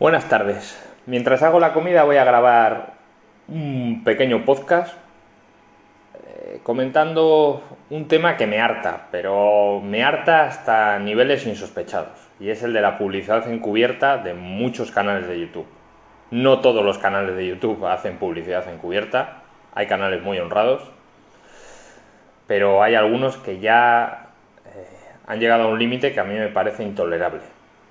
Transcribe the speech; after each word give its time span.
Buenas 0.00 0.28
tardes. 0.28 0.80
Mientras 1.06 1.42
hago 1.42 1.58
la 1.58 1.72
comida 1.72 2.04
voy 2.04 2.18
a 2.18 2.24
grabar 2.24 2.92
un 3.48 4.02
pequeño 4.04 4.44
podcast 4.44 4.94
eh, 6.14 6.60
comentando 6.62 7.64
un 7.90 8.06
tema 8.06 8.36
que 8.36 8.46
me 8.46 8.60
harta, 8.60 9.08
pero 9.10 9.80
me 9.80 10.04
harta 10.04 10.44
hasta 10.44 11.00
niveles 11.00 11.48
insospechados, 11.48 12.16
y 12.38 12.50
es 12.50 12.62
el 12.62 12.74
de 12.74 12.80
la 12.80 12.96
publicidad 12.96 13.50
encubierta 13.50 14.18
de 14.18 14.34
muchos 14.34 14.92
canales 14.92 15.26
de 15.26 15.40
YouTube. 15.40 15.66
No 16.30 16.60
todos 16.60 16.84
los 16.84 16.98
canales 16.98 17.34
de 17.34 17.48
YouTube 17.48 17.84
hacen 17.84 18.18
publicidad 18.18 18.72
encubierta, 18.72 19.42
hay 19.74 19.88
canales 19.88 20.22
muy 20.22 20.38
honrados, 20.38 20.88
pero 22.46 22.84
hay 22.84 22.94
algunos 22.94 23.36
que 23.36 23.58
ya 23.58 24.28
eh, 24.64 24.86
han 25.26 25.40
llegado 25.40 25.64
a 25.64 25.66
un 25.66 25.78
límite 25.80 26.12
que 26.12 26.20
a 26.20 26.24
mí 26.24 26.34
me 26.34 26.50
parece 26.50 26.84
intolerable, 26.84 27.40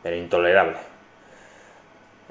pero 0.01 0.15
intolerable. 0.15 0.77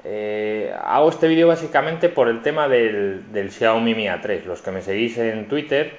Eh, 0.03 0.73
hago 0.83 1.09
este 1.09 1.27
vídeo 1.27 1.47
básicamente 1.47 2.09
por 2.09 2.29
el 2.29 2.41
tema 2.41 2.67
del, 2.67 3.49
Xiaomi 3.49 3.95
Mi 3.95 4.07
A3. 4.07 4.43
Los 4.45 4.61
que 4.61 4.71
me 4.71 4.81
seguís 4.81 5.17
en 5.17 5.47
Twitter, 5.47 5.97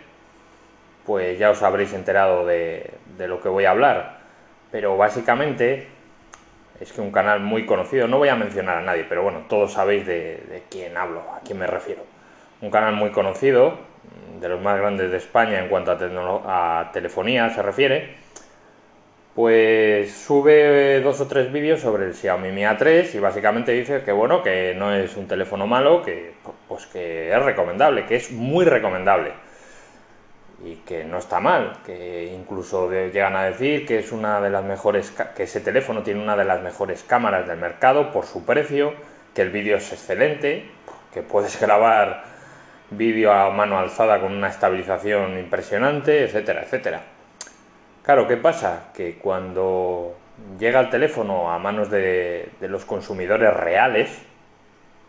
pues 1.04 1.38
ya 1.38 1.50
os 1.50 1.62
habréis 1.62 1.92
enterado 1.92 2.46
de, 2.46 2.90
lo 3.18 3.40
que 3.40 3.48
voy 3.48 3.64
a 3.64 3.70
hablar. 3.70 4.18
Pero 4.70 4.96
básicamente 4.96 5.86
es 6.80 6.92
que 6.92 7.00
un 7.00 7.10
canal 7.10 7.40
muy 7.40 7.66
conocido, 7.66 8.06
no 8.06 8.18
voy 8.18 8.28
a 8.28 8.36
mencionar 8.36 8.78
a 8.78 8.82
nadie, 8.82 9.04
pero 9.08 9.22
bueno, 9.22 9.46
todos 9.48 9.72
sabéis 9.72 10.06
de, 10.06 10.62
quién 10.70 10.96
hablo, 10.96 11.20
a 11.34 11.40
quién 11.40 11.58
me 11.58 11.66
refiero. 11.66 12.02
Un 12.60 12.70
canal 12.70 12.94
muy 12.94 13.10
conocido, 13.10 13.78
de 14.40 14.48
los 14.48 14.60
más 14.60 14.78
grandes 14.78 15.10
de 15.10 15.16
España 15.16 15.58
en 15.58 15.68
cuanto 15.68 15.92
a 15.92 16.90
telefonía 16.92 17.50
se 17.50 17.62
refiere, 17.62 18.16
pues 19.38 20.10
sube 20.14 21.00
dos 21.00 21.20
o 21.20 21.28
tres 21.28 21.52
vídeos 21.52 21.80
sobre 21.80 22.06
el 22.06 22.14
Xiaomi 22.14 22.50
Mi 22.50 22.62
A3 22.62 23.14
y 23.14 23.20
básicamente 23.20 23.70
dice 23.70 24.02
que 24.02 24.10
bueno, 24.10 24.42
que 24.42 24.74
no 24.74 24.92
es 24.92 25.16
un 25.16 25.28
teléfono 25.28 25.64
malo, 25.64 26.02
que 26.02 26.32
pues 26.66 26.86
que 26.86 27.30
es 27.32 27.42
recomendable, 27.44 28.04
que 28.04 28.16
es 28.16 28.32
muy 28.32 28.64
recomendable 28.64 29.30
y 30.64 30.74
que 30.78 31.04
no 31.04 31.18
está 31.18 31.38
mal, 31.38 31.74
que 31.86 32.34
incluso 32.34 32.90
llegan 32.90 33.36
a 33.36 33.44
decir 33.44 33.86
que 33.86 34.00
es 34.00 34.10
una 34.10 34.40
de 34.40 34.50
las 34.50 34.64
mejores 34.64 35.12
que 35.36 35.44
ese 35.44 35.60
teléfono 35.60 36.02
tiene 36.02 36.20
una 36.20 36.34
de 36.34 36.44
las 36.44 36.60
mejores 36.60 37.04
cámaras 37.04 37.46
del 37.46 37.58
mercado 37.58 38.10
por 38.10 38.24
su 38.26 38.44
precio, 38.44 38.92
que 39.36 39.42
el 39.42 39.50
vídeo 39.50 39.76
es 39.76 39.92
excelente, 39.92 40.68
que 41.14 41.22
puedes 41.22 41.60
grabar 41.64 42.24
vídeo 42.90 43.32
a 43.32 43.50
mano 43.50 43.78
alzada 43.78 44.18
con 44.18 44.32
una 44.32 44.48
estabilización 44.48 45.38
impresionante, 45.38 46.24
etcétera, 46.24 46.62
etcétera. 46.64 47.17
Claro, 48.08 48.26
¿qué 48.26 48.38
pasa? 48.38 48.90
Que 48.94 49.18
cuando 49.18 50.16
llega 50.58 50.80
el 50.80 50.88
teléfono 50.88 51.52
a 51.52 51.58
manos 51.58 51.90
de, 51.90 52.48
los 52.62 52.86
consumidores 52.86 53.52
reales, 53.52 54.22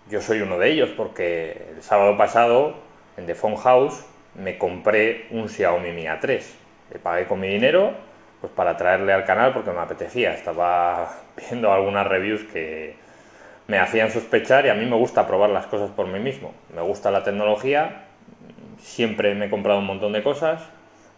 yo 0.09 0.21
soy 0.21 0.41
uno 0.41 0.59
de 0.59 0.69
ellos 0.69 0.89
porque 0.97 1.67
el 1.77 1.81
sábado 1.81 2.17
pasado 2.17 2.75
en 3.15 3.25
The 3.25 3.35
Phone 3.35 3.55
House 3.55 4.05
me 4.35 4.57
compré 4.57 5.27
un 5.31 5.47
Xiaomi 5.47 5.93
Mi 5.93 6.07
A3. 6.07 6.43
Le 6.91 6.99
pagué 6.99 7.25
con 7.25 7.39
mi 7.39 7.47
dinero 7.47 7.93
pues 8.41 8.51
para 8.51 8.75
traerle 8.75 9.13
al 9.13 9.23
canal 9.23 9.53
porque 9.53 9.71
me 9.71 9.79
apetecía. 9.79 10.33
Estaba 10.33 11.09
viendo 11.37 11.71
algunas 11.71 12.05
reviews 12.05 12.43
que 12.51 12.97
me 13.67 13.79
hacían 13.79 14.11
sospechar 14.11 14.65
y 14.65 14.71
a 14.71 14.73
mí 14.73 14.85
me 14.85 14.97
gusta 14.97 15.25
probar 15.25 15.51
las 15.51 15.67
cosas 15.67 15.89
por 15.89 16.07
mí 16.07 16.19
mismo. 16.19 16.53
Me 16.75 16.81
gusta 16.81 17.11
la 17.11 17.23
tecnología, 17.23 18.07
siempre 18.77 19.35
me 19.35 19.45
he 19.45 19.49
comprado 19.49 19.79
un 19.79 19.85
montón 19.85 20.11
de 20.11 20.21
cosas 20.21 20.69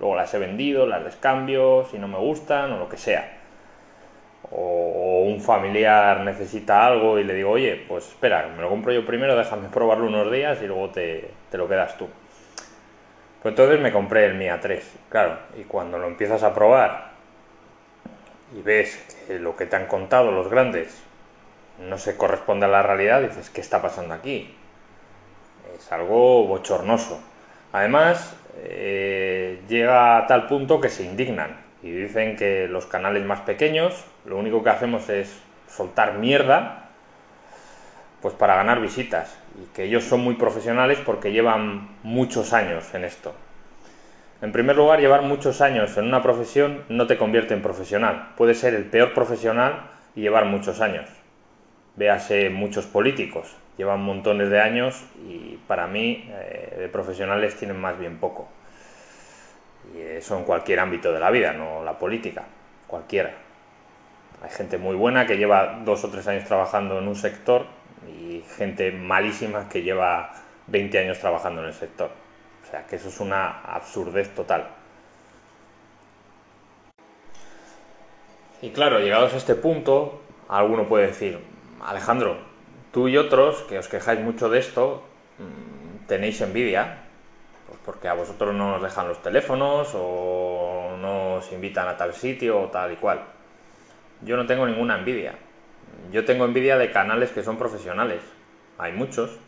luego 0.01 0.15
las 0.15 0.33
he 0.33 0.39
vendido, 0.39 0.87
las 0.87 1.03
descambio, 1.03 1.85
si 1.91 1.99
no 1.99 2.07
me 2.07 2.17
gustan 2.17 2.71
o 2.73 2.79
lo 2.79 2.89
que 2.89 2.97
sea. 2.97 3.37
O, 4.49 5.25
un 5.27 5.39
familiar 5.39 6.21
necesita 6.21 6.85
algo 6.85 7.19
y 7.19 7.23
le 7.23 7.35
digo, 7.35 7.51
oye, 7.51 7.85
pues 7.87 8.07
espera, 8.07 8.47
me 8.47 8.63
lo 8.63 8.69
compro 8.69 8.91
yo 8.91 9.05
primero, 9.05 9.35
déjame 9.35 9.69
probarlo 9.69 10.07
unos 10.07 10.31
días 10.31 10.59
y 10.63 10.67
luego 10.67 10.89
te, 10.89 11.29
lo 11.53 11.69
quedas 11.69 11.95
tú. 11.97 12.07
Pues 13.43 13.51
entonces 13.51 13.79
me 13.79 13.91
compré 13.91 14.25
el 14.25 14.33
Mia 14.33 14.59
3, 14.59 14.97
claro, 15.09 15.37
y 15.57 15.63
cuando 15.63 15.99
lo 15.99 16.07
empiezas 16.07 16.41
a 16.41 16.53
probar 16.53 17.11
y 18.57 18.61
ves 18.63 18.97
que 19.27 19.37
lo 19.37 19.55
que 19.55 19.67
te 19.67 19.75
han 19.75 19.85
contado 19.85 20.31
los 20.31 20.49
grandes 20.49 21.03
no 21.79 21.99
se 21.99 22.17
corresponde 22.17 22.65
a 22.65 22.69
la 22.69 22.81
realidad, 22.81 23.21
dices, 23.21 23.51
¿qué 23.51 23.61
está 23.61 23.83
pasando 23.83 24.15
aquí? 24.15 24.55
Es 25.77 25.91
algo 25.91 26.47
bochornoso. 26.47 27.21
Además, 27.71 28.35
eh, 28.57 29.61
llega 29.67 30.17
a 30.17 30.27
tal 30.27 30.47
punto 30.47 30.81
que 30.81 30.89
se 30.89 31.03
indignan 31.03 31.57
y 31.81 31.91
dicen 31.91 32.35
que 32.35 32.67
los 32.67 32.85
canales 32.85 33.25
más 33.25 33.41
pequeños 33.41 34.05
lo 34.25 34.37
único 34.37 34.63
que 34.63 34.69
hacemos 34.69 35.09
es 35.09 35.41
soltar 35.67 36.17
mierda 36.17 36.89
pues 38.21 38.33
para 38.35 38.55
ganar 38.55 38.81
visitas 38.81 39.37
y 39.59 39.73
que 39.73 39.85
ellos 39.85 40.03
son 40.03 40.21
muy 40.21 40.35
profesionales 40.35 40.99
porque 41.03 41.31
llevan 41.31 41.89
muchos 42.03 42.53
años 42.53 42.93
en 42.93 43.03
esto. 43.03 43.33
En 44.41 44.51
primer 44.51 44.75
lugar, 44.75 44.99
llevar 44.99 45.21
muchos 45.23 45.61
años 45.61 45.97
en 45.97 46.05
una 46.05 46.21
profesión 46.21 46.83
no 46.89 47.07
te 47.07 47.17
convierte 47.17 47.53
en 47.53 47.61
profesional. 47.61 48.29
Puedes 48.37 48.59
ser 48.59 48.73
el 48.73 48.85
peor 48.85 49.13
profesional 49.13 49.89
y 50.15 50.21
llevar 50.21 50.45
muchos 50.45 50.81
años. 50.81 51.07
Véase 51.95 52.49
muchos 52.49 52.85
políticos 52.85 53.55
llevan 53.81 54.01
montones 54.01 54.51
de 54.51 54.61
años 54.61 55.03
y 55.27 55.57
para 55.67 55.87
mí 55.87 56.29
eh, 56.29 56.75
de 56.77 56.87
profesionales 56.87 57.55
tienen 57.55 57.81
más 57.81 57.97
bien 57.97 58.19
poco. 58.19 58.47
Y 59.95 60.01
eso 60.01 60.37
en 60.37 60.43
cualquier 60.43 60.79
ámbito 60.79 61.11
de 61.11 61.19
la 61.19 61.31
vida, 61.31 61.51
no 61.53 61.83
la 61.83 61.97
política, 61.97 62.43
cualquiera. 62.85 63.33
Hay 64.43 64.51
gente 64.51 64.77
muy 64.77 64.95
buena 64.95 65.25
que 65.25 65.35
lleva 65.35 65.79
dos 65.83 66.03
o 66.03 66.09
tres 66.09 66.27
años 66.27 66.45
trabajando 66.45 66.99
en 66.99 67.07
un 67.07 67.15
sector 67.15 67.65
y 68.07 68.43
gente 68.55 68.91
malísima 68.91 69.67
que 69.67 69.81
lleva 69.81 70.31
20 70.67 70.99
años 70.99 71.17
trabajando 71.17 71.61
en 71.61 71.69
el 71.69 71.73
sector. 71.73 72.11
O 72.63 72.69
sea 72.69 72.85
que 72.85 72.97
eso 72.97 73.09
es 73.09 73.19
una 73.19 73.61
absurdez 73.61 74.29
total. 74.35 74.67
Y 78.61 78.69
claro, 78.69 78.99
llegados 78.99 79.33
a 79.33 79.37
este 79.37 79.55
punto, 79.55 80.21
alguno 80.49 80.87
puede 80.87 81.07
decir, 81.07 81.39
Alejandro, 81.83 82.50
Tú 82.91 83.07
y 83.07 83.17
otros, 83.17 83.61
que 83.63 83.79
os 83.79 83.87
quejáis 83.87 84.19
mucho 84.19 84.49
de 84.49 84.59
esto, 84.59 85.01
mm, 85.39 86.07
tenéis 86.07 86.41
envidia, 86.41 86.97
pues 87.65 87.79
porque 87.85 88.09
a 88.09 88.13
vosotros 88.13 88.53
no 88.53 88.75
os 88.75 88.81
dejan 88.81 89.07
los 89.07 89.21
teléfonos 89.21 89.93
o 89.95 90.97
no 90.99 91.35
os 91.35 91.49
invitan 91.53 91.87
a 91.87 91.95
tal 91.95 92.13
sitio 92.13 92.59
o 92.59 92.67
tal 92.67 92.91
y 92.91 92.97
cual. 92.97 93.21
Yo 94.23 94.35
no 94.35 94.45
tengo 94.45 94.67
ninguna 94.67 94.99
envidia. 94.99 95.35
Yo 96.11 96.25
tengo 96.25 96.43
envidia 96.43 96.77
de 96.77 96.91
canales 96.91 97.31
que 97.31 97.43
son 97.43 97.57
profesionales. 97.57 98.23
Hay 98.77 98.91
muchos 98.91 99.39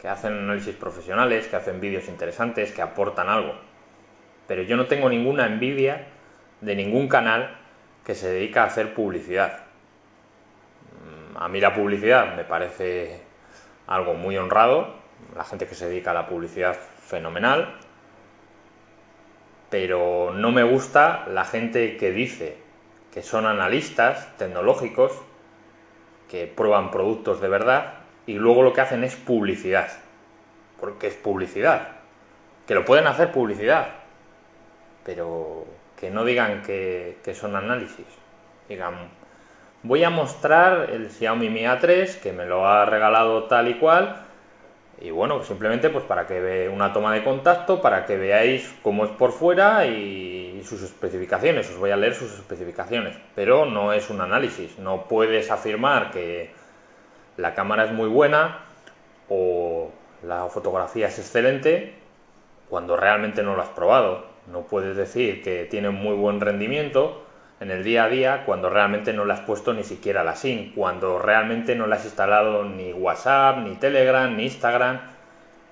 que 0.00 0.06
hacen 0.06 0.34
análisis 0.34 0.76
profesionales, 0.76 1.48
que 1.48 1.56
hacen 1.56 1.80
vídeos 1.80 2.08
interesantes, 2.08 2.70
que 2.70 2.82
aportan 2.82 3.28
algo. 3.28 3.54
Pero 4.46 4.62
yo 4.62 4.76
no 4.76 4.86
tengo 4.86 5.08
ninguna 5.08 5.46
envidia 5.46 6.06
de 6.60 6.76
ningún 6.76 7.08
canal 7.08 7.58
que 8.04 8.14
se 8.14 8.28
dedica 8.28 8.62
a 8.62 8.66
hacer 8.66 8.94
publicidad 8.94 9.67
a 11.40 11.48
mí 11.48 11.60
la 11.60 11.72
publicidad 11.72 12.34
me 12.34 12.44
parece 12.44 13.20
algo 13.86 14.14
muy 14.14 14.36
honrado, 14.36 14.94
la 15.36 15.44
gente 15.44 15.66
que 15.66 15.76
se 15.76 15.88
dedica 15.88 16.10
a 16.10 16.14
la 16.14 16.26
publicidad 16.26 16.74
fenomenal, 16.74 17.78
pero 19.70 20.32
no 20.34 20.50
me 20.50 20.64
gusta 20.64 21.26
la 21.28 21.44
gente 21.44 21.96
que 21.96 22.10
dice 22.10 22.58
que 23.12 23.22
son 23.22 23.46
analistas 23.46 24.36
tecnológicos, 24.36 25.12
que 26.28 26.46
prueban 26.46 26.90
productos 26.90 27.40
de 27.40 27.48
verdad 27.48 27.94
y 28.26 28.34
luego 28.34 28.62
lo 28.62 28.72
que 28.72 28.80
hacen 28.80 29.04
es 29.04 29.14
publicidad, 29.14 29.88
porque 30.80 31.06
es 31.06 31.14
publicidad, 31.14 31.88
que 32.66 32.74
lo 32.74 32.84
pueden 32.84 33.06
hacer 33.06 33.30
publicidad, 33.30 33.88
pero 35.04 35.66
que 35.96 36.10
no 36.10 36.24
digan 36.24 36.62
que, 36.62 37.16
son 37.32 37.54
análisis, 37.54 38.06
digan 38.68 39.08
voy 39.82 40.04
a 40.04 40.10
mostrar 40.10 40.90
el 40.90 41.10
Xiaomi 41.10 41.50
Mi 41.50 41.62
A3 41.62 42.20
que 42.20 42.32
me 42.32 42.46
lo 42.46 42.66
ha 42.66 42.84
regalado 42.84 43.44
tal 43.44 43.68
y 43.68 43.74
cual 43.74 44.28
y 45.00 45.10
bueno, 45.10 45.42
simplemente 45.44 45.90
pues 45.90 46.04
para 46.04 46.26
que 46.26 46.40
vea 46.40 46.70
una 46.70 46.92
toma 46.92 47.14
de 47.14 47.22
contacto, 47.22 47.80
para 47.80 48.04
que 48.04 48.16
veáis 48.16 48.74
cómo 48.82 49.04
es 49.04 49.10
por 49.12 49.30
fuera 49.30 49.86
y 49.86 50.60
sus 50.64 50.82
especificaciones. 50.82 51.70
Os 51.70 51.76
voy 51.76 51.90
a 51.92 51.96
leer 51.96 52.14
sus 52.14 52.34
especificaciones, 52.34 53.16
pero 53.36 53.64
no 53.64 53.92
es 53.92 54.10
un 54.10 54.20
análisis. 54.20 54.76
No 54.78 55.04
puedes 55.04 55.52
afirmar 55.52 56.10
que 56.10 56.50
la 57.36 57.54
cámara 57.54 57.84
es 57.84 57.92
muy 57.92 58.08
buena 58.08 58.64
o 59.28 59.90
la 60.24 60.46
fotografía 60.46 61.06
es 61.06 61.18
excelente 61.18 61.94
cuando 62.68 62.96
realmente 62.96 63.44
no 63.44 63.54
lo 63.54 63.62
has 63.62 63.68
probado. 63.68 64.26
No 64.50 64.62
puedes 64.62 64.96
decir 64.96 65.42
que 65.42 65.64
tiene 65.66 65.90
muy 65.90 66.16
buen 66.16 66.40
rendimiento 66.40 67.24
en 67.60 67.70
el 67.70 67.82
día 67.82 68.04
a 68.04 68.08
día 68.08 68.44
cuando 68.44 68.70
realmente 68.70 69.12
no 69.12 69.24
le 69.24 69.32
has 69.32 69.40
puesto 69.40 69.72
ni 69.72 69.84
siquiera 69.84 70.24
la 70.24 70.36
SIM, 70.36 70.72
cuando 70.74 71.18
realmente 71.18 71.74
no 71.74 71.86
le 71.86 71.96
has 71.96 72.04
instalado 72.04 72.64
ni 72.64 72.92
WhatsApp, 72.92 73.58
ni 73.58 73.74
Telegram, 73.76 74.34
ni 74.36 74.44
Instagram, 74.44 75.00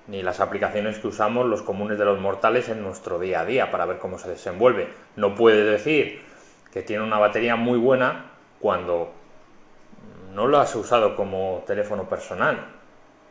ni 0.07 0.23
las 0.23 0.39
aplicaciones 0.39 0.99
que 0.99 1.07
usamos 1.07 1.45
los 1.45 1.61
comunes 1.61 1.97
de 1.97 2.05
los 2.05 2.19
mortales 2.19 2.69
en 2.69 2.81
nuestro 2.81 3.19
día 3.19 3.41
a 3.41 3.45
día 3.45 3.71
para 3.71 3.85
ver 3.85 3.97
cómo 3.97 4.17
se 4.17 4.29
desenvuelve. 4.29 4.87
No 5.15 5.35
puedes 5.35 5.65
decir 5.65 6.21
que 6.71 6.81
tiene 6.81 7.03
una 7.03 7.19
batería 7.19 7.55
muy 7.55 7.77
buena 7.77 8.31
cuando 8.59 9.11
no 10.33 10.47
lo 10.47 10.59
has 10.59 10.75
usado 10.75 11.15
como 11.15 11.63
teléfono 11.65 12.07
personal. 12.09 12.57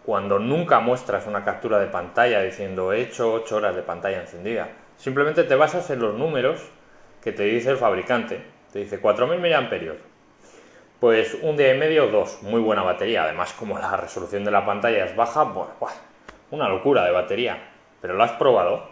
Cuando 0.05 0.39
nunca 0.39 0.81
muestras 0.81 1.27
una 1.27 1.45
captura 1.45 1.79
de 1.79 1.87
pantalla 1.87 2.43
diciendo 2.43 2.93
he 2.93 3.01
hecho 3.01 3.33
8 3.33 3.57
horas 3.57 3.77
de 3.77 3.83
pantalla 3.83 4.21
encendida. 4.21 4.69
Simplemente 4.97 5.45
te 5.45 5.55
basas 5.57 5.91
en 5.91 6.01
los 6.01 6.15
números 6.15 6.61
que 7.27 7.33
te 7.33 7.43
dice 7.43 7.71
el 7.71 7.77
fabricante. 7.77 8.41
Te 8.73 8.79
dice 8.79 9.01
4000 9.01 9.41
mAh. 9.41 9.69
Pues 11.01 11.37
un 11.43 11.57
día 11.57 11.75
y 11.75 11.77
medio, 11.77 12.07
dos. 12.07 12.41
Muy 12.45 12.61
buena 12.61 12.85
batería. 12.85 13.25
Además, 13.25 13.53
como 13.53 13.77
la 13.77 13.97
resolución 13.97 14.45
de 14.45 14.53
la 14.53 14.65
pantalla 14.65 15.05
es 15.05 15.17
baja, 15.17 15.43
bueno, 15.43 15.73
una 16.53 16.69
locura 16.69 17.05
de 17.05 17.11
batería. 17.11 17.59
Pero 18.01 18.15
lo 18.15 18.23
has 18.23 18.31
probado. 18.35 18.91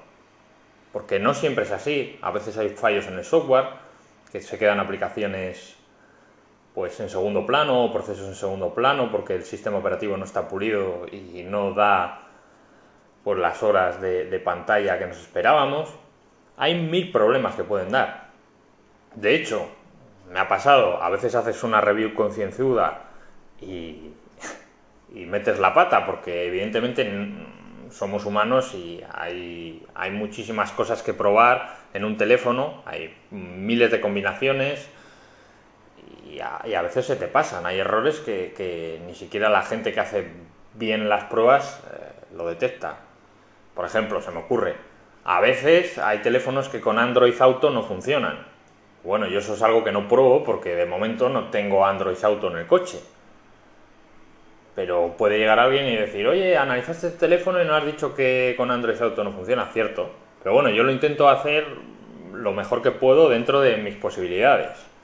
Porque 0.92 1.20
no 1.20 1.32
siempre 1.32 1.62
es 1.62 1.70
así. 1.70 2.18
A 2.22 2.32
veces 2.32 2.58
hay 2.58 2.70
fallos 2.70 3.06
en 3.06 3.18
el 3.18 3.24
software, 3.24 3.66
que 4.32 4.40
se 4.40 4.58
quedan 4.58 4.80
aplicaciones 4.80 5.76
pues 6.74 6.98
en 6.98 7.08
segundo 7.08 7.46
plano 7.46 7.84
o 7.84 7.92
procesos 7.92 8.26
en 8.26 8.34
segundo 8.34 8.74
plano 8.74 9.12
porque 9.12 9.36
el 9.36 9.44
sistema 9.44 9.78
operativo 9.78 10.16
no 10.16 10.24
está 10.24 10.48
pulido 10.48 11.06
y 11.12 11.44
no 11.44 11.72
da 11.72 12.22
por 13.22 13.38
las 13.38 13.62
horas 13.62 14.00
de, 14.00 14.42
pantalla 14.44 14.98
que 14.98 15.06
nos 15.06 15.18
esperábamos. 15.18 15.94
Hay 16.56 16.74
mil 16.74 17.12
problemas 17.12 17.54
que 17.54 17.62
pueden 17.62 17.92
dar. 17.92 18.23
De 19.14 19.34
hecho, 19.34 19.68
me 20.30 20.40
ha 20.40 20.48
pasado, 20.48 21.02
a 21.02 21.10
veces 21.10 21.34
haces 21.34 21.62
una 21.62 21.80
review 21.80 22.14
concienzuda 22.14 23.02
y, 23.60 24.10
y 25.14 25.26
metes 25.26 25.58
la 25.58 25.72
pata 25.72 26.04
porque 26.06 26.46
evidentemente 26.46 27.04
somos 27.90 28.26
humanos 28.26 28.74
y 28.74 29.02
hay, 29.12 29.86
hay 29.94 30.10
muchísimas 30.10 30.72
cosas 30.72 31.02
que 31.02 31.14
probar 31.14 31.76
en 31.94 32.04
un 32.04 32.16
teléfono, 32.16 32.82
hay 32.86 33.14
miles 33.30 33.90
de 33.90 34.00
combinaciones 34.00 34.88
y 36.28 36.40
a, 36.40 36.82
veces 36.82 37.06
se 37.06 37.16
te 37.16 37.28
pasan, 37.28 37.64
hay 37.66 37.78
errores 37.78 38.18
que, 38.18 39.00
ni 39.06 39.14
siquiera 39.14 39.48
la 39.48 39.62
gente 39.62 39.92
que 39.92 40.00
hace 40.00 40.26
bien 40.74 41.08
las 41.08 41.24
pruebas 41.24 41.80
eh, 41.92 42.34
lo 42.36 42.48
detecta. 42.48 42.96
Por 43.74 43.84
ejemplo, 43.84 44.20
se 44.20 44.32
me 44.32 44.40
ocurre, 44.40 44.74
a 45.24 45.40
veces 45.40 45.98
hay 45.98 46.18
teléfonos 46.18 46.68
que 46.68 46.80
con 46.80 46.98
Android 46.98 47.40
Auto 47.40 47.70
no 47.70 47.84
funcionan. 47.84 48.53
Bueno, 49.04 49.26
yo 49.28 49.38
eso 49.38 49.54
es 49.54 49.62
algo 49.62 49.84
que 49.84 49.92
no 49.92 50.08
pruebo 50.08 50.42
porque 50.42 50.74
de 50.74 50.86
momento 50.86 51.28
no 51.28 51.50
tengo 51.50 51.86
Android 51.86 52.16
Auto 52.24 52.50
en 52.50 52.58
el 52.58 52.66
coche. 52.66 53.00
Pero 54.74 55.14
puede 55.16 55.38
llegar 55.38 55.58
alguien 55.58 55.86
y 55.86 55.96
decir, 55.96 56.26
oye, 56.26 56.56
analizaste 56.56 57.08
este 57.08 57.18
teléfono 57.18 57.62
y 57.62 57.66
no 57.66 57.74
has 57.74 57.86
dicho 57.86 58.14
que 58.14 58.54
con 58.56 58.70
Android 58.70 59.00
Auto 59.00 59.22
no 59.22 59.30
funciona, 59.30 59.66
cierto. 59.66 60.10
Pero 60.42 60.54
bueno, 60.54 60.70
yo 60.70 60.82
lo 60.82 60.90
intento 60.90 61.28
hacer 61.28 61.66
lo 62.32 62.52
mejor 62.52 62.82
que 62.82 62.90
puedo 62.90 63.28
dentro 63.28 63.60
de 63.60 63.76
mis 63.76 63.94
posibilidades 63.94 64.94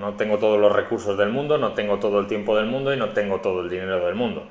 no 0.00 0.14
tengo 0.14 0.38
todos 0.38 0.58
los 0.58 0.72
recursos 0.72 1.16
del 1.16 1.30
mundo, 1.30 1.58
no 1.58 1.72
tengo 1.72 1.98
todo 1.98 2.20
el 2.20 2.26
tiempo 2.26 2.56
del 2.56 2.66
mundo 2.66 2.92
y 2.92 2.96
no 2.96 3.10
tengo 3.10 3.40
todo 3.40 3.60
el 3.60 3.70
dinero 3.70 4.04
del 4.04 4.14
mundo. 4.14 4.46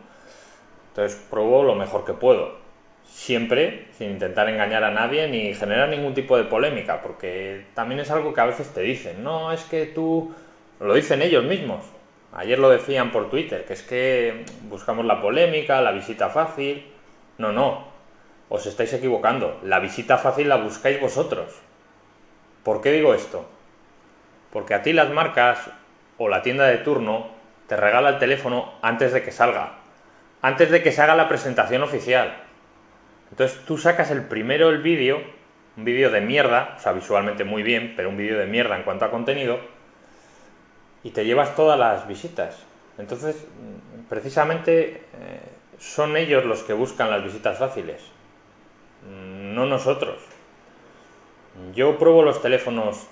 Entonces 0.90 1.20
pruebo 1.30 1.64
lo 1.64 1.76
mejor 1.76 2.06
que 2.06 2.14
puedo. 2.14 2.65
Siempre 3.07 3.88
sin 3.98 4.12
intentar 4.12 4.50
engañar 4.50 4.84
a 4.84 4.92
nadie 4.92 5.28
ni 5.28 5.54
generar 5.54 5.90
ningún 5.90 6.13
tipo 6.13 6.38
de 6.38 6.44
polémica, 6.44 7.02
porque 7.02 7.66
también 7.74 8.02
es 8.02 8.12
algo 8.12 8.34
que 8.34 8.42
a 8.42 8.46
veces 8.46 8.74
te 8.74 8.81
dicen, 8.81 9.24
no, 9.24 9.52
es 9.52 9.63
que 9.63 9.86
tú, 9.86 10.34
lo 10.80 10.94
dicen 10.94 11.22
ellos 11.22 11.44
mismos. 11.44 11.86
Ayer 12.34 12.60
lo 12.60 12.69
decían 12.69 13.12
por 13.12 13.30
Twitter, 13.30 13.66
que 13.66 13.74
es 13.74 13.81
que 13.81 14.44
buscamos 14.63 15.06
la 15.06 15.22
polémica, 15.22 15.81
la 15.81 15.92
visita 15.92 16.30
fácil. 16.30 16.86
No, 17.38 17.54
no, 17.54 17.88
os 18.50 18.66
estáis 18.66 18.92
equivocando. 18.92 19.60
La 19.63 19.80
visita 19.80 20.18
fácil 20.18 20.50
la 20.50 20.58
buscáis 20.58 21.00
vosotros. 21.00 21.62
¿Por 22.63 22.81
qué 22.81 22.92
digo 22.92 23.13
esto? 23.13 23.46
Porque 24.51 24.74
a 24.74 24.81
ti 24.81 24.92
las 24.92 25.10
marcas 25.12 25.69
o 26.18 26.28
la 26.28 26.42
tienda 26.42 26.66
de 26.66 26.78
turno 26.78 27.28
te 27.68 27.78
regala 27.78 28.10
el 28.10 28.19
teléfono 28.19 28.74
antes 28.81 29.13
de 29.13 29.24
que 29.24 29.31
salga, 29.31 29.74
antes 30.42 30.69
de 30.69 30.84
que 30.84 30.92
se 30.92 31.01
haga 31.01 31.16
la 31.16 31.30
presentación 31.30 31.84
oficial. 31.84 32.45
Entonces 33.36 33.60
tú 33.66 33.78
sacas 33.78 34.12
el 34.12 34.24
primero 34.24 34.70
el 34.70 34.82
vídeo, 34.82 35.22
un 35.76 35.84
vídeo 35.84 36.10
de 36.10 36.22
mierda, 36.22 36.76
o 36.78 36.80
sea, 36.80 36.94
visualmente 36.94 37.44
muy 37.44 37.64
bien, 37.64 37.92
pero 37.98 38.08
un 38.08 38.16
vídeo 38.16 38.40
de 38.40 38.46
mierda 38.46 38.78
en 38.78 38.84
cuanto 38.84 39.04
a 39.04 39.12
contenido, 39.12 39.60
y 41.04 41.10
te 41.10 41.26
llevas 41.26 41.54
todas 41.54 41.78
las 41.78 42.08
visitas. 42.08 42.64
Entonces, 42.98 43.46
precisamente 44.08 45.02
eh, 45.20 45.42
son 45.80 46.16
ellos 46.16 46.46
los 46.46 46.64
que 46.64 46.72
buscan 46.72 47.10
las 47.12 47.26
visitas 47.26 47.60
fáciles, 47.60 48.04
no 49.06 49.66
nosotros. 49.66 50.16
Yo 51.74 52.00
pruebo 52.00 52.24
los 52.24 52.42
teléfonos 52.42 53.06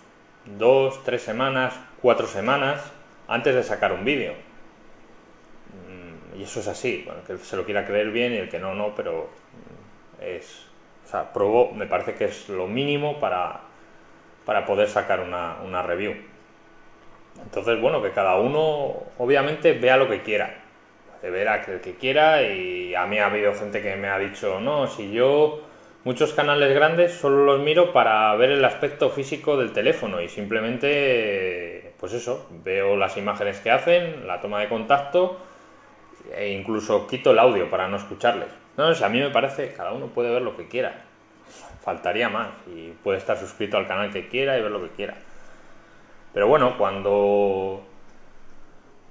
dos, 0.57 1.03
tres 1.03 1.21
semanas, 1.21 1.77
cuatro 2.01 2.27
semanas 2.27 2.81
antes 3.27 3.55
de 3.55 3.63
sacar 3.63 3.91
un 3.91 4.05
vídeo. 4.05 4.35
Mm, 5.89 6.39
y 6.39 6.43
eso 6.43 6.61
es 6.61 6.69
así, 6.69 7.03
bueno, 7.05 7.25
que 7.27 7.37
se 7.39 7.57
lo 7.57 7.65
quiera 7.65 7.85
creer 7.85 8.11
bien 8.11 8.31
y 8.31 8.37
el 8.37 8.47
que 8.47 8.59
no, 8.59 8.73
no, 8.73 8.95
pero 8.95 9.29
es, 10.23 10.67
o 11.05 11.07
sea, 11.07 11.31
me 11.75 11.85
parece 11.85 12.15
que 12.15 12.25
es 12.25 12.49
lo 12.49 12.67
mínimo 12.67 13.19
para, 13.19 13.61
para 14.45 14.65
poder 14.65 14.87
sacar 14.87 15.19
una, 15.21 15.57
una 15.63 15.81
review. 15.81 16.15
Entonces, 17.41 17.79
bueno, 17.81 18.01
que 18.01 18.11
cada 18.11 18.37
uno 18.37 18.95
obviamente 19.17 19.73
vea 19.73 19.97
lo 19.97 20.07
que 20.07 20.21
quiera, 20.21 20.61
de 21.21 21.29
ver 21.29 21.47
el 21.67 21.81
que 21.81 21.95
quiera 21.95 22.43
y 22.43 22.93
a 22.95 23.05
mí 23.05 23.19
ha 23.19 23.25
habido 23.25 23.53
gente 23.53 23.81
que 23.81 23.95
me 23.95 24.09
ha 24.09 24.19
dicho, 24.19 24.59
no, 24.59 24.87
si 24.87 25.11
yo 25.11 25.61
Muchos 26.05 26.33
canales 26.33 26.75
grandes 26.75 27.13
solo 27.13 27.45
los 27.45 27.61
miro 27.61 27.93
para 27.93 28.35
ver 28.35 28.51
el 28.51 28.65
aspecto 28.65 29.09
físico 29.09 29.55
del 29.55 29.71
teléfono 29.71 30.19
y 30.19 30.27
simplemente, 30.27 31.93
pues 31.97 32.11
eso, 32.11 32.45
veo 32.61 32.97
las 32.97 33.15
imágenes 33.15 33.61
que 33.61 33.71
hacen, 33.71 34.27
la 34.27 34.41
toma 34.41 34.59
de 34.59 34.67
contacto 34.67 35.39
e 36.35 36.49
incluso 36.49 37.07
quito 37.07 37.31
el 37.31 37.39
audio 37.39 37.69
para 37.69 37.87
no 37.87 37.95
escucharles. 37.95 38.49
No, 38.77 38.85
a 38.85 39.09
mí 39.09 39.19
me 39.19 39.29
parece, 39.29 39.73
cada 39.73 39.93
uno 39.93 40.07
puede 40.07 40.31
ver 40.31 40.41
lo 40.41 40.57
que 40.57 40.67
quiera. 40.67 41.05
Faltaría 41.81 42.29
más 42.29 42.49
y 42.67 42.91
puede 43.03 43.17
estar 43.17 43.37
suscrito 43.37 43.77
al 43.77 43.87
canal 43.87 44.11
que 44.11 44.27
quiera 44.29 44.57
y 44.57 44.61
ver 44.61 44.71
lo 44.71 44.81
que 44.81 44.89
quiera. 44.89 45.15
Pero 46.33 46.47
bueno, 46.47 46.77
cuando 46.77 47.83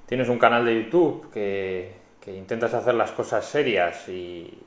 tienes 0.06 0.28
un 0.28 0.38
canal 0.38 0.64
de 0.64 0.82
YouTube 0.82 1.30
que, 1.32 2.02
que 2.22 2.32
intentas 2.32 2.72
hacer 2.72 2.94
las 2.94 3.10
cosas 3.10 3.44
serias 3.44 4.08
y, 4.08 4.58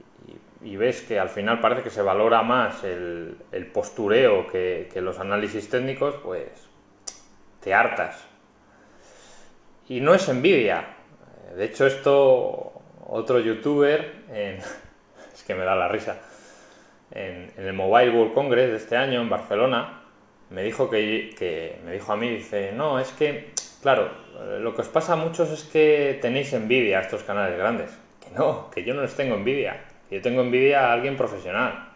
ves 0.61 1.01
que 1.01 1.19
al 1.19 1.29
final 1.29 1.61
parece 1.61 1.83
que 1.83 1.89
se 1.89 2.01
valora 2.01 2.41
más 2.41 2.83
el, 2.83 3.37
postureo 3.73 4.45
que, 4.47 4.89
los 4.95 5.19
análisis 5.19 5.69
técnicos, 5.69 6.15
pues 6.21 6.49
te 7.61 7.73
hartas. 7.73 8.25
Y 9.87 10.01
no 10.01 10.13
es 10.13 10.27
envidia. 10.27 10.85
De 11.55 11.65
hecho, 11.65 11.85
esto, 11.85 12.73
otro 13.07 13.39
youtuber, 13.39 14.25
es 14.33 14.65
que 15.45 15.55
me 15.55 15.63
da 15.63 15.75
la 15.75 15.87
risa, 15.87 16.17
en, 17.11 17.51
el 17.57 17.73
Mobile 17.73 18.11
World 18.11 18.33
Congress 18.33 18.71
de 18.71 18.77
este 18.77 18.97
año 18.97 19.21
en 19.21 19.29
Barcelona, 19.29 20.01
me 20.49 20.63
dijo 20.63 20.89
que, 20.89 21.79
me 21.85 21.93
dijo 21.93 22.13
a 22.13 22.17
mí, 22.17 22.29
dice, 22.29 22.71
no, 22.73 22.99
es 22.99 23.11
que, 23.11 23.53
claro, 23.81 24.09
lo 24.59 24.75
que 24.75 24.81
os 24.81 24.89
pasa 24.89 25.13
a 25.13 25.15
muchos 25.15 25.49
es 25.51 25.63
que 25.63 26.19
tenéis 26.21 26.53
envidia 26.53 26.99
a 26.99 27.01
estos 27.01 27.23
canales 27.23 27.57
grandes. 27.57 27.97
Que 28.23 28.31
no, 28.31 28.69
que 28.71 28.83
yo 28.83 28.93
no 28.93 29.01
les 29.01 29.15
tengo 29.15 29.35
envidia 29.35 29.79
yo 30.09 30.21
tengo 30.21 30.41
envidia 30.41 30.89
a 30.89 30.93
alguien 30.93 31.17
profesional, 31.17 31.89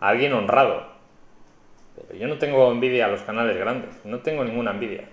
a 0.00 0.08
alguien 0.08 0.32
honrado. 0.32 0.92
Pero 1.94 2.18
yo 2.18 2.26
no 2.26 2.38
tengo 2.38 2.70
envidia 2.72 3.06
a 3.06 3.08
los 3.08 3.22
canales 3.22 3.56
grandes, 3.56 4.04
no 4.04 4.20
tengo 4.20 4.44
ninguna 4.44 4.72
envidia. 4.72 5.08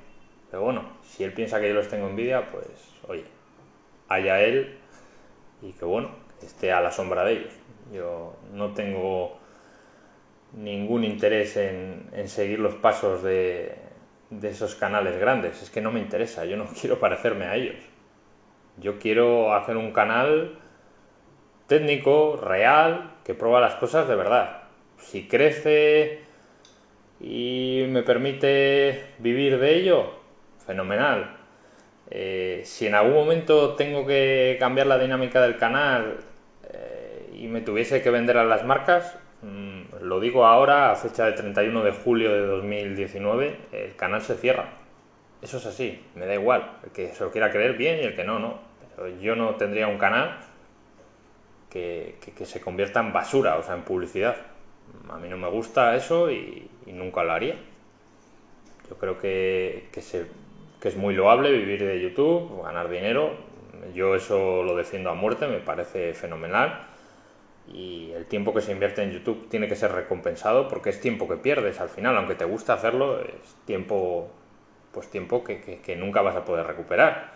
Pero 0.50 0.64
bueno, 0.64 0.84
si 1.04 1.24
él 1.24 1.34
piensa 1.34 1.62
que 1.62 1.68
yo 1.68 1.76
los 1.76 1.88
tengo 1.88 2.08
envidia, 2.08 2.50
pues 2.52 2.66
oye, 3.08 3.24
haya 4.10 4.42
él 4.42 4.78
y 5.62 5.72
que 5.74 5.86
bueno, 5.86 6.10
esté 6.42 6.72
a 6.72 6.82
la 6.82 6.92
sombra 6.92 7.24
de 7.24 7.34
ellos. 7.34 7.54
Yo 7.92 8.38
no 8.54 8.74
tengo 8.74 9.38
ningún 10.54 11.04
interés 11.04 11.58
en, 11.58 12.10
seguir 12.28 12.60
los 12.60 12.76
pasos 12.76 13.24
de, 13.24 13.76
esos 14.42 14.76
canales 14.76 15.20
grandes. 15.20 15.62
Es 15.62 15.70
que 15.70 15.82
no 15.82 15.92
me 15.92 16.00
interesa, 16.00 16.46
yo 16.46 16.58
no 16.58 16.66
quiero 16.80 17.00
parecerme 17.00 17.46
a 17.46 17.56
ellos. 17.56 17.76
Yo 18.78 19.00
quiero 19.00 19.54
hacer 19.54 19.78
un 19.78 19.92
canal 19.92 20.58
técnico, 21.68 22.38
real, 22.38 23.12
que 23.24 23.34
prueba 23.34 23.60
las 23.60 23.76
cosas 23.76 24.08
de 24.08 24.16
verdad. 24.16 24.64
Si 24.98 25.28
crece 25.28 26.22
y 27.20 27.86
me 27.90 28.04
permite 28.04 29.14
vivir 29.20 29.60
de 29.60 29.76
ello, 29.76 30.14
fenomenal. 30.66 31.38
Eh, 32.10 32.62
si 32.66 32.88
en 32.88 32.96
algún 32.96 33.14
momento 33.14 33.76
tengo 33.76 34.06
que 34.06 34.58
cambiar 34.60 34.88
la 34.88 34.98
dinámica 34.98 35.42
del 35.42 35.58
canal 35.58 36.18
y 37.42 37.48
me 37.48 37.62
tuviese 37.62 38.04
que 38.04 38.12
vender 38.12 38.38
a 38.38 38.44
las 38.44 38.64
marcas, 38.64 39.18
mm, 39.42 40.04
lo 40.04 40.20
digo 40.20 40.46
ahora, 40.46 40.92
a 40.92 40.96
fecha 40.96 41.26
de 41.26 41.32
31 41.32 41.84
de 41.84 41.92
julio 41.92 42.32
de 42.32 42.46
2019, 42.46 43.58
el 43.72 43.96
canal 43.96 44.22
se 44.22 44.36
cierra. 44.36 44.66
Eso 45.42 45.58
es 45.58 45.66
así, 45.66 46.06
me 46.14 46.28
da 46.28 46.36
igual. 46.36 46.78
El 46.84 46.92
que 46.92 47.08
se 47.16 47.24
lo 47.24 47.32
quiera 47.32 47.50
creer 47.50 47.76
bien 47.78 47.98
y 48.00 48.04
el 48.04 48.16
que 48.16 48.24
no, 48.24 48.38
no. 48.38 48.60
Pero 48.96 49.10
yo 49.20 49.36
no 49.36 49.56
tendría 49.56 49.88
un 49.88 49.98
canal 49.98 50.38
que, 51.72 52.16
se 52.44 52.62
convierta 52.62 53.00
en 53.00 53.12
basura, 53.12 53.58
o 53.58 53.64
sea, 53.64 53.74
en 53.74 53.82
publicidad. 53.82 54.36
A 55.10 55.18
mí 55.18 55.28
no 55.28 55.38
me 55.38 55.50
gusta 55.50 55.96
eso 55.96 56.30
y, 56.30 56.70
nunca 56.86 57.24
lo 57.24 57.32
haría. 57.32 57.56
Yo 58.88 58.98
creo 58.98 59.18
que, 59.18 59.88
que 59.92 60.88
es 60.88 60.96
muy 60.96 61.16
loable 61.16 61.52
vivir 61.52 61.84
de 61.84 62.00
YouTube, 62.00 62.62
ganar 62.62 62.88
dinero. 62.88 63.32
Yo 63.96 64.14
eso 64.14 64.62
lo 64.62 64.76
defiendo 64.76 65.10
a 65.10 65.16
muerte, 65.16 65.48
me 65.48 65.58
parece 65.58 66.14
fenomenal. 66.14 66.91
Y 67.68 68.12
el 68.12 68.26
tiempo 68.26 68.54
que 68.54 68.62
se 68.62 68.72
invierte 68.72 69.04
en 69.04 69.12
YouTube 69.12 69.48
tiene 69.50 69.68
que 69.68 69.76
ser 69.76 69.92
recompensado 69.92 70.68
porque 70.68 70.90
es 70.90 71.00
tiempo 71.00 71.28
que 71.28 71.38
pierdes 71.38 71.80
al 71.80 71.90
final, 71.90 72.18
aunque 72.18 72.36
te 72.36 72.46
guste 72.46 72.72
hacerlo, 72.72 73.20
es 73.20 73.56
tiempo, 73.66 74.30
pues 74.92 75.10
tiempo 75.10 75.44
que, 75.44 75.62
que 75.62 75.96
nunca 75.96 76.22
vas 76.22 76.36
a 76.36 76.44
poder 76.44 76.68
recuperar. 76.68 77.34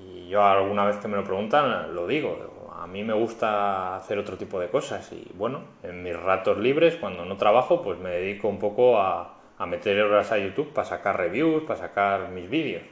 Y 0.00 0.28
yo 0.28 0.44
alguna 0.44 0.84
vez 0.84 0.98
que 0.98 1.08
me 1.08 1.16
lo 1.16 1.24
preguntan, 1.24 1.94
lo 1.94 2.06
digo, 2.06 2.70
a 2.78 2.86
mí 2.86 3.02
me 3.02 3.12
gusta 3.12 3.96
hacer 3.96 4.18
otro 4.18 4.36
tipo 4.36 4.60
de 4.60 4.68
cosas 4.68 5.10
y 5.12 5.30
bueno, 5.34 5.62
en 5.82 6.02
mis 6.02 6.16
ratos 6.16 6.58
libres, 6.58 6.96
cuando 6.96 7.24
no 7.24 7.36
trabajo, 7.36 7.82
pues 7.82 7.98
me 7.98 8.10
dedico 8.10 8.48
un 8.48 8.58
poco 8.58 9.00
a, 9.00 9.34
a 9.58 9.66
meter 9.66 10.00
horas 10.00 10.30
a 10.30 10.38
YouTube 10.38 10.72
para 10.72 10.86
sacar 10.86 11.16
reviews, 11.18 11.64
para 11.64 11.80
sacar 11.80 12.28
mis 12.28 12.48
vídeos. 12.48 12.82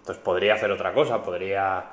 Entonces 0.00 0.22
podría 0.22 0.54
hacer 0.54 0.70
otra 0.70 0.92
cosa, 0.94 1.22
podría 1.22 1.84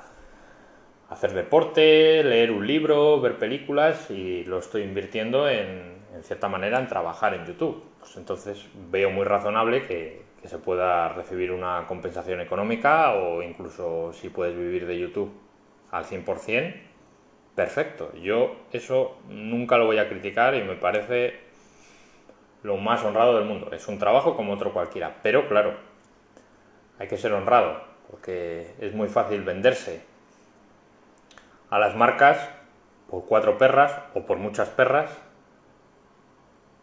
hacer 1.10 1.34
deporte, 1.34 2.22
leer 2.24 2.52
un 2.52 2.66
libro, 2.66 3.20
ver 3.20 3.36
películas 3.36 4.10
y 4.10 4.44
lo 4.44 4.58
estoy 4.58 4.82
invirtiendo 4.82 5.48
en, 5.48 5.98
en 6.14 6.22
cierta 6.22 6.48
manera 6.48 6.78
en 6.78 6.86
trabajar 6.86 7.34
en 7.34 7.44
YouTube. 7.44 7.82
Pues 7.98 8.16
entonces 8.16 8.64
veo 8.90 9.10
muy 9.10 9.24
razonable 9.24 9.86
que, 9.86 10.22
que 10.40 10.48
se 10.48 10.58
pueda 10.58 11.08
recibir 11.10 11.50
una 11.50 11.84
compensación 11.86 12.40
económica 12.40 13.12
o 13.14 13.42
incluso 13.42 14.12
si 14.12 14.28
puedes 14.28 14.56
vivir 14.56 14.86
de 14.86 14.98
YouTube 14.98 15.32
al 15.90 16.04
100%, 16.04 16.80
perfecto. 17.56 18.12
Yo 18.14 18.56
eso 18.72 19.18
nunca 19.28 19.76
lo 19.78 19.86
voy 19.86 19.98
a 19.98 20.08
criticar 20.08 20.54
y 20.54 20.62
me 20.62 20.76
parece 20.76 21.40
lo 22.62 22.76
más 22.76 23.04
honrado 23.04 23.36
del 23.36 23.46
mundo. 23.46 23.70
Es 23.72 23.88
un 23.88 23.98
trabajo 23.98 24.36
como 24.36 24.52
otro 24.52 24.72
cualquiera, 24.72 25.16
pero 25.24 25.48
claro, 25.48 25.74
hay 27.00 27.08
que 27.08 27.16
ser 27.16 27.32
honrado, 27.32 27.82
porque 28.10 28.74
es 28.78 28.94
muy 28.94 29.08
fácil 29.08 29.42
venderse 29.42 30.09
a 31.70 31.78
las 31.78 31.96
marcas 31.96 32.48
por 33.08 33.24
cuatro 33.26 33.56
perras 33.58 33.92
o 34.14 34.26
por 34.26 34.38
muchas 34.38 34.68
perras 34.68 35.10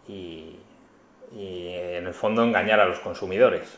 y, 0.07 0.55
en 1.31 2.07
el 2.07 2.13
fondo 2.13 2.43
engañar 2.43 2.79
a 2.79 2.85
los 2.85 2.99
consumidores. 2.99 3.77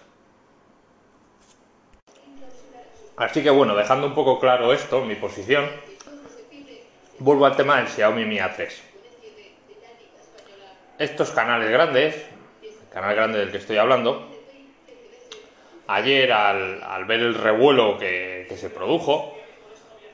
Así 3.17 3.43
que 3.43 3.49
bueno, 3.49 3.75
dejando 3.75 4.07
un 4.07 4.13
poco 4.13 4.39
claro 4.39 4.71
esto, 4.71 5.03
mi 5.03 5.15
posición, 5.15 5.65
vuelvo 7.17 7.45
al 7.45 7.55
tema 7.55 7.77
del 7.77 7.87
Xiaomi 7.87 8.25
Mi 8.25 8.37
A3 8.37 8.89
estos 10.99 11.31
canales 11.31 11.69
grandes, 11.71 12.25
el 12.61 12.89
canal 12.93 13.15
grande 13.15 13.39
del 13.39 13.51
que 13.51 13.57
estoy 13.57 13.77
hablando, 13.77 14.29
ayer 15.87 16.33
al, 16.33 17.05
ver 17.05 17.21
el 17.21 17.35
revuelo 17.35 17.97
que, 17.97 18.53
se 18.57 18.69
produjo, 18.69 19.33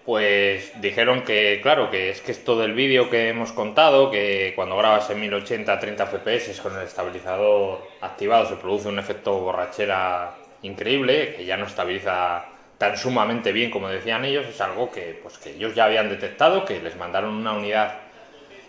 pues 0.05 0.79
dijeron 0.81 1.23
que, 1.23 1.59
claro, 1.63 1.89
que 1.89 2.11
es 2.11 2.21
que 2.21 2.31
esto 2.31 2.57
del 2.59 2.73
vídeo 2.73 3.09
que 3.09 3.29
hemos 3.29 3.51
contado, 3.51 4.11
que 4.11 4.53
cuando 4.55 4.77
grabas 4.77 5.09
en 5.09 5.19
1080 5.19 5.73
a 5.73 5.79
30 5.79 6.05
fps 6.05 6.61
con 6.61 6.77
el 6.77 6.83
estabilizador 6.83 7.81
activado 8.01 8.45
se 8.45 8.55
produce 8.55 8.87
un 8.87 8.99
efecto 8.99 9.39
borrachera 9.39 10.35
increíble, 10.61 11.33
que 11.35 11.45
ya 11.45 11.57
no 11.57 11.65
estabiliza 11.65 12.45
tan 12.77 12.97
sumamente 12.97 13.51
bien 13.51 13.71
como 13.71 13.87
decían 13.89 14.25
ellos, 14.25 14.45
es 14.45 14.61
algo 14.61 14.91
que, 14.91 15.19
pues, 15.23 15.39
que 15.39 15.51
ellos 15.51 15.73
ya 15.73 15.85
habían 15.85 16.09
detectado, 16.09 16.65
que 16.65 16.79
les 16.79 16.95
mandaron 16.97 17.33
una 17.33 17.53
unidad 17.53 17.95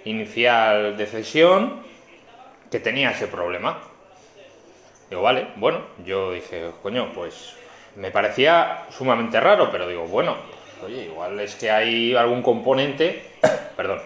inicial 0.05 0.97
de 0.97 1.07
cesión 1.07 1.83
que 2.71 2.81
tenía 2.81 3.11
ese 3.11 3.27
problema. 3.27 3.79
Digo, 5.11 5.21
vale, 5.23 5.49
bueno, 5.57 5.83
yo 6.05 6.33
dije, 6.33 6.71
coño, 6.83 7.13
pues 7.15 7.55
me 7.95 8.11
parecía 8.11 8.87
sumamente 8.91 9.39
raro, 9.39 9.71
pero 9.71 9.87
digo, 9.87 10.05
bueno, 10.07 10.37
oye, 10.83 11.05
igual 11.05 11.39
es 11.41 11.55
que 11.55 11.71
hay 11.71 12.15
algún 12.15 12.43
componente, 12.43 13.23
perdón, 13.77 14.01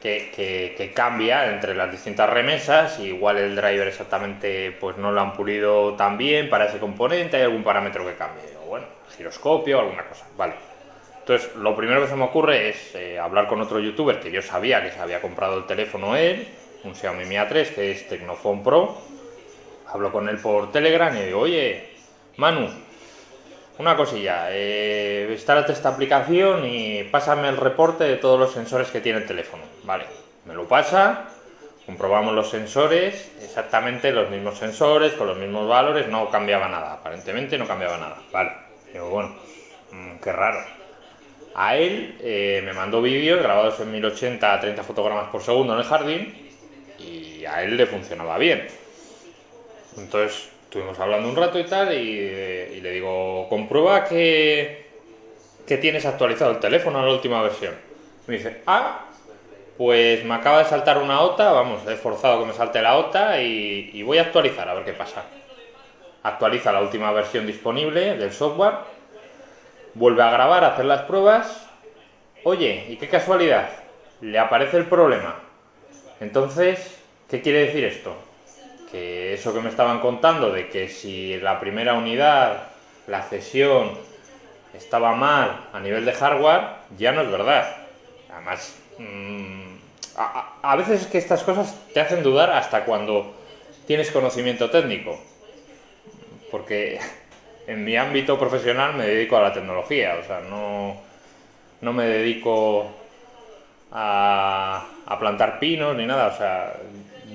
que, 0.00 0.92
cambia 0.94 1.52
entre 1.52 1.74
las 1.74 1.90
distintas 1.90 2.28
remesas, 2.28 2.98
igual 2.98 3.38
el 3.38 3.54
driver 3.54 3.86
exactamente 3.86 4.72
pues 4.72 4.96
no 4.96 5.12
lo 5.12 5.20
han 5.20 5.32
pulido 5.32 5.94
tan 5.94 6.18
bien 6.18 6.50
para 6.50 6.66
ese 6.66 6.78
componente, 6.78 7.36
hay 7.36 7.44
algún 7.44 7.62
parámetro 7.62 8.04
que 8.04 8.14
cambie. 8.14 8.44
Digo, 8.46 8.62
bueno, 8.62 8.86
giroscopio, 9.16 9.80
alguna 9.80 10.04
cosa, 10.04 10.26
vale. 10.36 10.54
Entonces, 11.20 11.54
lo 11.54 11.76
primero 11.76 12.00
que 12.00 12.08
se 12.08 12.16
me 12.16 12.24
ocurre 12.24 12.70
es 12.70 12.94
eh, 12.96 13.18
hablar 13.18 13.46
con 13.46 13.60
otro 13.60 13.78
youtuber 13.78 14.18
que 14.18 14.32
yo 14.32 14.42
sabía 14.42 14.82
que 14.82 14.90
se 14.90 14.98
había 14.98 15.20
comprado 15.20 15.56
el 15.56 15.66
teléfono 15.66 16.16
él, 16.16 16.48
un 16.82 16.96
Xiaomi 16.96 17.24
Mi 17.26 17.36
A3 17.36 17.74
que 17.74 17.92
es 17.92 18.08
Tecnophone 18.08 18.64
Pro. 18.64 18.98
Hablo 19.86 20.10
con 20.10 20.28
él 20.28 20.38
por 20.38 20.72
Telegram 20.72 21.16
y 21.16 21.20
digo, 21.20 21.40
oye, 21.40 21.90
Manu, 22.38 22.68
una 23.78 23.96
cosilla, 23.96 24.48
eh, 24.50 25.28
instálate 25.30 25.72
esta 25.72 25.90
aplicación 25.90 26.66
y 26.66 27.04
pásame 27.04 27.48
el 27.48 27.56
reporte 27.56 28.04
de 28.04 28.16
todos 28.16 28.38
los 28.38 28.52
sensores 28.52 28.88
que 28.90 29.00
tiene 29.00 29.20
el 29.20 29.26
teléfono. 29.26 29.62
Vale, 29.84 30.04
me 30.44 30.54
lo 30.54 30.68
pasa, 30.68 31.24
comprobamos 31.86 32.34
los 32.34 32.50
sensores, 32.50 33.32
exactamente 33.42 34.12
los 34.12 34.30
mismos 34.30 34.58
sensores, 34.58 35.14
con 35.14 35.26
los 35.26 35.38
mismos 35.38 35.68
valores, 35.68 36.08
no 36.08 36.30
cambiaba 36.30 36.68
nada, 36.68 36.94
aparentemente 36.94 37.56
no 37.56 37.66
cambiaba 37.66 37.96
nada. 37.96 38.18
Vale, 38.30 38.52
digo, 38.92 39.08
bueno, 39.08 39.36
mm, 39.90 40.16
qué 40.22 40.32
raro. 40.32 40.60
A 41.54 41.76
él 41.76 42.16
eh, 42.20 42.62
me 42.64 42.72
mandó 42.72 43.02
vídeos 43.02 43.42
grabados 43.42 43.80
en 43.80 43.90
1080 43.90 44.54
a 44.54 44.60
30 44.60 44.82
fotogramas 44.84 45.28
por 45.28 45.42
segundo 45.42 45.74
en 45.74 45.80
el 45.80 45.84
jardín 45.84 46.50
y 46.98 47.44
a 47.44 47.62
él 47.62 47.76
le 47.76 47.86
funcionaba 47.86 48.38
bien. 48.38 48.66
Entonces 49.98 50.51
estuvimos 50.72 50.98
hablando 50.98 51.28
un 51.28 51.36
rato 51.36 51.58
y 51.58 51.64
tal 51.64 51.92
y, 51.92 52.80
le 52.80 52.90
digo, 52.90 53.46
comprueba 53.50 54.04
que, 54.04 54.86
que 55.66 55.76
tienes 55.76 56.06
actualizado 56.06 56.52
el 56.52 56.60
teléfono 56.60 56.98
a 56.98 57.02
la 57.02 57.12
última 57.12 57.42
versión. 57.42 57.74
Me 58.26 58.38
dice, 58.38 58.62
ah, 58.66 59.04
pues 59.76 60.24
me 60.24 60.32
acaba 60.32 60.60
de 60.60 60.64
saltar 60.64 60.96
una 60.96 61.20
OTA, 61.20 61.52
vamos, 61.52 61.86
he 61.86 61.96
forzado 61.96 62.40
que 62.40 62.46
me 62.46 62.52
salte 62.54 62.80
la 62.80 62.96
OTA 62.96 63.42
y 63.42 64.02
voy 64.02 64.16
a 64.16 64.22
actualizar 64.22 64.66
a 64.66 64.72
ver 64.72 64.84
qué 64.84 64.94
pasa. 64.94 65.24
Actualiza 66.22 66.72
la 66.72 66.80
última 66.80 67.12
versión 67.12 67.46
disponible 67.46 68.16
del 68.16 68.32
software, 68.32 68.76
vuelve 69.92 70.22
a 70.22 70.30
grabar, 70.30 70.64
a 70.64 70.68
hacer 70.68 70.86
las 70.86 71.02
pruebas. 71.02 71.68
Oye, 72.44 72.86
y 72.88 72.96
qué 72.96 73.08
casualidad, 73.08 73.68
le 74.22 74.38
aparece 74.38 74.78
el 74.78 74.86
problema 74.86 75.36
entonces, 76.22 76.98
¿qué 77.28 77.42
quiere 77.42 77.66
decir 77.66 77.82
esto? 77.82 78.14
Que 78.92 79.34
eso 79.34 79.52
que 79.52 79.60
me 79.60 79.70
estaban 79.70 80.00
contando 80.00 80.52
de 80.52 80.68
que 80.68 80.88
si 80.88 81.40
la 81.40 81.58
primera 81.58 81.94
unidad, 81.94 82.68
la 83.06 83.22
cesión, 83.22 83.90
estaba 84.74 85.14
mal 85.14 85.68
a 85.72 85.80
nivel 85.80 86.04
de 86.04 86.12
hardware, 86.12 86.62
ya 86.96 87.12
no 87.12 87.22
es 87.22 87.30
verdad. 87.30 87.76
Además, 88.30 88.76
mm, 88.98 89.62
a, 90.16 90.76
veces 90.76 91.02
es 91.02 91.06
que 91.06 91.18
estas 91.18 91.42
cosas 91.42 91.76
te 91.92 92.00
hacen 92.00 92.22
dudar 92.22 92.50
hasta 92.50 92.84
cuando 92.84 93.34
tienes 93.86 94.10
conocimiento 94.10 94.70
técnico. 94.70 95.18
Porque 96.50 97.00
en 97.66 97.84
mi 97.84 97.96
ámbito 97.96 98.38
profesional 98.38 98.94
me 98.94 99.06
dedico 99.06 99.36
a 99.36 99.42
la 99.42 99.52
tecnología, 99.52 100.16
o 100.20 100.24
sea, 100.24 100.40
no, 100.40 100.96
no 101.80 101.92
me 101.92 102.06
dedico 102.06 102.90
a, 103.90 104.86
plantar 105.18 105.58
pinos 105.58 105.96
ni 105.96 106.06
nada, 106.06 106.28
o 106.28 106.36
sea, 106.36 106.74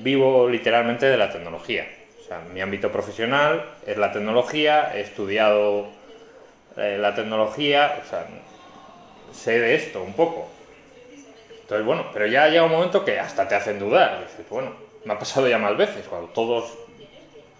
vivo 0.03 0.47
literalmente 0.49 1.05
de 1.05 1.17
la 1.17 1.31
tecnología. 1.31 1.87
O 2.19 2.27
sea, 2.27 2.41
mi 2.53 2.61
ámbito 2.61 2.91
profesional 2.91 3.63
es 3.85 3.97
la 3.97 4.11
tecnología, 4.11 4.91
he 4.95 5.01
estudiado 5.01 5.87
eh, 6.75 6.97
la 6.99 7.15
tecnología, 7.15 7.99
o 8.05 8.09
sea, 8.09 8.27
sé 9.31 9.59
de 9.59 9.75
esto 9.75 10.03
un 10.03 10.13
poco. 10.13 10.47
Entonces, 11.61 11.85
bueno, 11.85 12.05
pero 12.13 12.27
ya 12.27 12.47
llega 12.47 12.63
un 12.63 12.71
momento 12.71 13.03
que 13.03 13.19
hasta 13.19 13.47
te 13.47 13.55
hacen 13.55 13.79
dudar. 13.79 14.21
Dices, 14.21 14.45
bueno, 14.49 14.71
me 15.03 15.13
ha 15.13 15.19
pasado 15.19 15.47
ya 15.47 15.57
más 15.57 15.75
veces, 15.75 16.05
cuando 16.07 16.27
todos, 16.29 16.77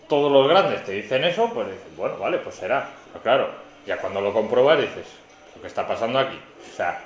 todos 0.08 0.32
los 0.32 0.48
grandes 0.48 0.84
te 0.86 0.94
dicen 0.94 1.24
eso, 1.24 1.52
pues 1.54 1.68
dices, 1.68 1.96
bueno, 1.98 2.18
vale, 2.18 2.38
pues 2.38 2.56
será. 2.56 2.90
Pero 3.12 3.24
claro, 3.24 3.50
ya 3.86 3.98
cuando 3.98 4.22
lo 4.22 4.34
compruebas 4.34 4.80
dices, 4.80 5.08
¿qué 5.62 5.68
está 5.68 5.88
pasando 5.88 6.20
aquí? 6.20 6.40
O 6.72 6.76
sea, 6.76 7.00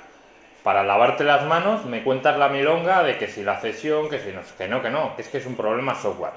para 0.62 0.84
lavarte 0.84 1.24
las 1.24 1.44
manos 1.44 1.84
me 1.84 2.02
cuentas 2.04 2.38
la 2.38 2.48
milonga 2.48 3.02
de 3.02 3.18
que 3.18 3.26
si 3.26 3.42
la 3.42 3.58
cesión, 3.58 4.08
que 4.08 4.20
si 4.20 4.32
no, 4.32 4.42
que 4.56 4.68
no, 4.68 4.82
que 4.82 4.90
no, 4.90 5.14
es 5.18 5.28
que 5.28 5.38
es 5.38 5.46
un 5.46 5.56
problema 5.56 5.94
software. 5.94 6.32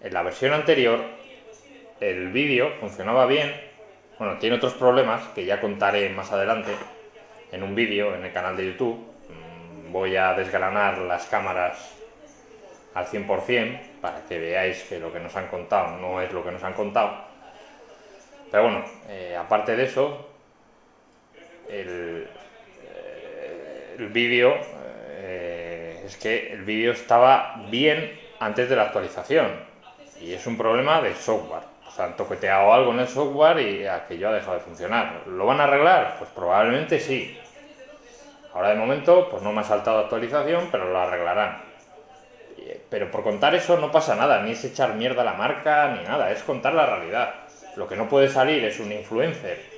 En 0.00 0.12
la 0.12 0.22
versión 0.22 0.52
anterior 0.52 1.00
el 2.00 2.28
vídeo 2.28 2.72
funcionaba 2.80 3.24
bien, 3.26 3.54
bueno, 4.18 4.38
tiene 4.38 4.56
otros 4.56 4.74
problemas 4.74 5.22
que 5.28 5.44
ya 5.46 5.60
contaré 5.60 6.10
más 6.10 6.30
adelante 6.30 6.72
en 7.52 7.62
un 7.62 7.74
vídeo 7.74 8.14
en 8.14 8.24
el 8.24 8.32
canal 8.32 8.56
de 8.56 8.66
YouTube. 8.66 8.98
Mm, 8.98 9.92
voy 9.92 10.16
a 10.16 10.34
desgranar 10.34 10.98
las 10.98 11.26
cámaras 11.26 11.94
al 12.94 13.06
100% 13.06 13.80
para 14.00 14.24
que 14.26 14.38
veáis 14.38 14.82
que 14.84 14.98
lo 14.98 15.12
que 15.12 15.20
nos 15.20 15.34
han 15.36 15.48
contado 15.48 15.96
no 15.96 16.20
es 16.20 16.32
lo 16.32 16.44
que 16.44 16.52
nos 16.52 16.62
han 16.62 16.74
contado. 16.74 17.16
Pero 18.50 18.64
bueno, 18.64 18.84
eh, 19.08 19.36
aparte 19.36 19.74
de 19.74 19.84
eso, 19.84 20.28
el, 21.68 22.28
el 23.98 24.08
vídeo, 24.08 24.54
eh, 25.18 26.02
es 26.04 26.16
que 26.16 26.52
el 26.52 26.62
vídeo 26.62 26.92
estaba 26.92 27.64
bien 27.70 28.18
antes 28.40 28.68
de 28.68 28.76
la 28.76 28.84
actualización 28.84 29.48
y 30.20 30.32
es 30.32 30.46
un 30.46 30.56
problema 30.56 31.00
de 31.00 31.14
software. 31.14 31.62
pues 31.84 31.98
han 31.98 32.16
toqueteado 32.16 32.72
algo 32.72 32.92
en 32.92 33.00
el 33.00 33.08
software 33.08 33.60
y 33.60 33.86
aquello 33.86 34.28
ha 34.28 34.32
dejado 34.32 34.54
de 34.54 34.60
funcionar. 34.60 35.22
¿Lo 35.26 35.46
van 35.46 35.60
a 35.60 35.64
arreglar? 35.64 36.16
Pues 36.18 36.30
probablemente 36.30 36.98
sí. 36.98 37.38
Ahora 38.52 38.70
de 38.70 38.76
momento, 38.76 39.28
pues 39.28 39.42
no 39.42 39.52
me 39.52 39.60
ha 39.60 39.64
saltado 39.64 39.98
actualización, 39.98 40.68
pero 40.70 40.90
lo 40.90 40.98
arreglarán. 40.98 41.62
Pero 42.88 43.10
por 43.10 43.22
contar 43.22 43.54
eso 43.54 43.76
no 43.76 43.90
pasa 43.90 44.14
nada, 44.14 44.42
ni 44.42 44.52
es 44.52 44.64
echar 44.64 44.94
mierda 44.94 45.22
a 45.22 45.24
la 45.24 45.34
marca, 45.34 45.88
ni 45.88 46.04
nada, 46.04 46.30
es 46.30 46.42
contar 46.42 46.74
la 46.74 46.86
realidad. 46.86 47.34
Lo 47.76 47.88
que 47.88 47.96
no 47.96 48.08
puede 48.08 48.28
salir 48.28 48.64
es 48.64 48.78
un 48.78 48.92
influencer 48.92 49.73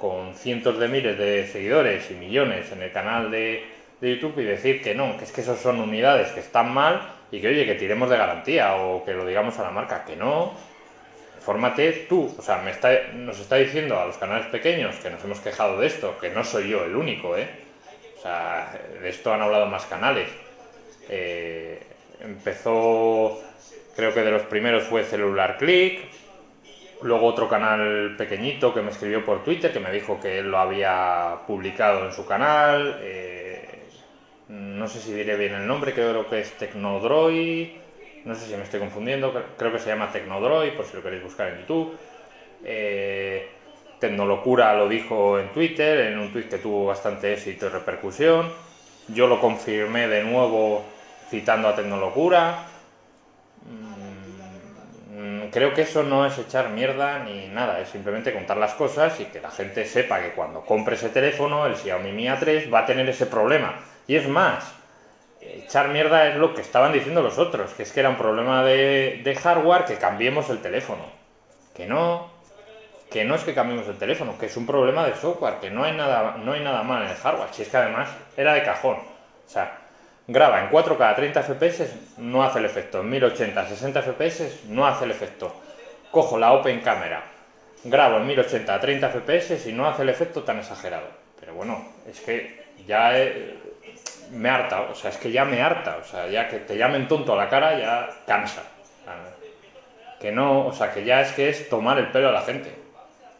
con 0.00 0.34
cientos 0.34 0.78
de 0.78 0.88
miles 0.88 1.18
de 1.18 1.46
seguidores 1.46 2.10
y 2.10 2.14
millones 2.14 2.72
en 2.72 2.82
el 2.82 2.92
canal 2.92 3.30
de, 3.30 3.64
de 4.00 4.16
YouTube 4.16 4.38
y 4.38 4.44
decir 4.44 4.82
que 4.82 4.94
no, 4.94 5.16
que 5.18 5.24
es 5.24 5.32
que 5.32 5.42
esos 5.42 5.58
son 5.58 5.78
unidades 5.78 6.32
que 6.32 6.40
están 6.40 6.72
mal 6.72 7.02
y 7.30 7.40
que 7.40 7.48
oye, 7.48 7.66
que 7.66 7.74
tiremos 7.74 8.08
de 8.08 8.16
garantía 8.16 8.76
o 8.76 9.04
que 9.04 9.12
lo 9.12 9.26
digamos 9.26 9.58
a 9.58 9.62
la 9.62 9.70
marca, 9.70 10.04
que 10.04 10.16
no, 10.16 10.52
fórmate 11.40 12.06
tú, 12.08 12.34
o 12.36 12.42
sea, 12.42 12.58
me 12.58 12.70
está, 12.70 12.90
nos 13.14 13.38
está 13.38 13.56
diciendo 13.56 13.98
a 13.98 14.06
los 14.06 14.16
canales 14.16 14.46
pequeños 14.46 14.96
que 14.96 15.10
nos 15.10 15.22
hemos 15.24 15.40
quejado 15.40 15.78
de 15.78 15.86
esto, 15.86 16.16
que 16.18 16.30
no 16.30 16.44
soy 16.44 16.68
yo 16.68 16.84
el 16.84 16.96
único, 16.96 17.36
¿eh? 17.36 17.48
O 18.18 18.22
sea, 18.22 18.78
de 19.00 19.08
esto 19.08 19.32
han 19.32 19.40
hablado 19.40 19.66
más 19.66 19.86
canales. 19.86 20.28
Eh, 21.08 21.80
empezó, 22.20 23.40
creo 23.96 24.12
que 24.12 24.20
de 24.20 24.30
los 24.30 24.42
primeros 24.42 24.84
fue 24.84 25.04
Celular 25.04 25.56
Click, 25.56 26.00
luego 27.02 27.26
otro 27.26 27.48
canal 27.48 28.14
pequeñito 28.16 28.74
que 28.74 28.82
me 28.82 28.90
escribió 28.90 29.24
por 29.24 29.42
Twitter 29.42 29.72
que 29.72 29.80
me 29.80 29.90
dijo 29.90 30.20
que 30.20 30.38
él 30.38 30.50
lo 30.50 30.58
había 30.58 31.40
publicado 31.46 32.06
en 32.06 32.12
su 32.12 32.26
canal. 32.26 32.98
Eh, 33.02 33.88
no 34.48 34.88
sé 34.88 35.00
si 35.00 35.12
diré 35.12 35.36
bien 35.36 35.54
el 35.54 35.66
nombre, 35.66 35.92
creo 35.92 36.28
que 36.28 36.40
es 36.40 36.52
Tecnodroid 36.58 37.68
no 38.24 38.34
sé 38.34 38.46
si 38.46 38.54
me 38.54 38.64
estoy 38.64 38.80
confundiendo, 38.80 39.32
creo 39.56 39.72
que 39.72 39.78
se 39.78 39.88
llama 39.88 40.12
Tecnodroid, 40.12 40.72
por 40.72 40.84
si 40.84 40.96
lo 40.96 41.02
queréis 41.02 41.22
buscar 41.22 41.48
en 41.48 41.60
YouTube. 41.60 41.96
Eh, 42.64 43.48
Tecnolocura 43.98 44.74
lo 44.74 44.88
dijo 44.88 45.38
en 45.38 45.48
Twitter, 45.52 46.12
en 46.12 46.18
un 46.18 46.32
tweet 46.32 46.48
que 46.48 46.58
tuvo 46.58 46.86
bastante 46.86 47.32
éxito 47.32 47.66
y 47.66 47.68
repercusión. 47.70 48.50
Yo 49.08 49.26
lo 49.26 49.40
confirmé 49.40 50.08
de 50.08 50.22
nuevo 50.22 50.84
citando 51.30 51.68
a 51.68 51.74
Tecnolocura. 51.74 52.66
Creo 55.52 55.74
que 55.74 55.82
eso 55.82 56.02
no 56.02 56.26
es 56.26 56.38
echar 56.38 56.68
mierda 56.70 57.18
ni 57.20 57.48
nada, 57.48 57.80
es 57.80 57.88
simplemente 57.88 58.32
contar 58.32 58.56
las 58.56 58.74
cosas 58.74 59.18
y 59.20 59.24
que 59.24 59.40
la 59.40 59.50
gente 59.50 59.84
sepa 59.84 60.20
que 60.20 60.32
cuando 60.32 60.60
compre 60.60 60.94
ese 60.94 61.08
teléfono, 61.08 61.66
el 61.66 61.76
Xiaomi 61.76 62.12
Mi 62.12 62.26
A3 62.26 62.72
va 62.72 62.80
a 62.80 62.86
tener 62.86 63.08
ese 63.08 63.26
problema. 63.26 63.74
Y 64.06 64.16
es 64.16 64.28
más, 64.28 64.72
echar 65.40 65.88
mierda 65.88 66.28
es 66.28 66.36
lo 66.36 66.54
que 66.54 66.60
estaban 66.60 66.92
diciendo 66.92 67.22
los 67.22 67.38
otros, 67.38 67.72
que 67.72 67.82
es 67.82 67.92
que 67.92 68.00
era 68.00 68.10
un 68.10 68.16
problema 68.16 68.62
de, 68.64 69.38
hardware 69.42 69.86
que 69.86 69.96
cambiemos 69.96 70.50
el 70.50 70.60
teléfono. 70.60 71.04
Que 71.74 71.86
no, 71.86 72.30
que 73.10 73.24
no 73.24 73.34
es 73.34 73.42
que 73.42 73.54
cambiemos 73.54 73.88
el 73.88 73.98
teléfono, 73.98 74.38
que 74.38 74.46
es 74.46 74.56
un 74.56 74.66
problema 74.66 75.04
de 75.06 75.14
software, 75.14 75.54
que 75.60 75.70
no 75.70 75.84
hay 75.84 75.92
nada, 75.92 76.36
no 76.36 76.52
hay 76.52 76.60
nada 76.60 76.82
mal 76.82 77.02
en 77.02 77.08
el 77.08 77.16
hardware. 77.16 77.48
Si 77.52 77.62
es 77.62 77.68
que 77.68 77.76
además 77.76 78.08
era 78.36 78.54
de 78.54 78.62
cajón. 78.62 78.96
O 78.96 79.48
sea, 79.48 79.79
graba 80.30 80.60
en 80.60 80.70
4K 80.70 81.10
a 81.10 81.14
30 81.14 81.42
FPS, 81.42 81.94
no 82.18 82.44
hace 82.44 82.60
el 82.60 82.64
efecto. 82.64 83.00
En 83.00 83.10
1080 83.10 83.60
a 83.60 83.66
60 83.66 84.02
FPS, 84.02 84.64
no 84.68 84.86
hace 84.86 85.04
el 85.04 85.10
efecto. 85.10 85.52
Cojo 86.12 86.38
la 86.38 86.52
Open 86.52 86.80
Camera, 86.80 87.24
grabo 87.84 88.18
en 88.18 88.26
1080 88.26 88.74
a 88.74 88.80
30 88.80 89.08
FPS 89.08 89.66
y 89.66 89.72
no 89.72 89.88
hace 89.88 90.02
el 90.02 90.08
efecto 90.08 90.42
tan 90.44 90.58
exagerado. 90.58 91.06
Pero 91.38 91.54
bueno, 91.54 91.84
es 92.06 92.20
que 92.20 92.64
ya 92.86 93.12
me 94.30 94.48
harta, 94.48 94.82
o 94.82 94.94
sea, 94.94 95.10
es 95.10 95.16
que 95.16 95.32
ya 95.32 95.44
me 95.44 95.62
harta, 95.62 95.98
o 96.00 96.04
sea, 96.04 96.28
ya 96.28 96.48
que 96.48 96.58
te 96.58 96.76
llamen 96.76 97.08
tonto 97.08 97.32
a 97.32 97.36
la 97.36 97.48
cara 97.48 97.78
ya 97.78 98.08
cansa. 98.26 98.62
que 100.20 100.30
no, 100.30 100.66
o 100.66 100.72
sea, 100.72 100.92
que 100.92 101.04
ya 101.04 101.22
es 101.22 101.32
que 101.32 101.48
es 101.48 101.68
tomar 101.68 101.98
el 101.98 102.12
pelo 102.12 102.28
a 102.28 102.32
la 102.32 102.42
gente. 102.42 102.72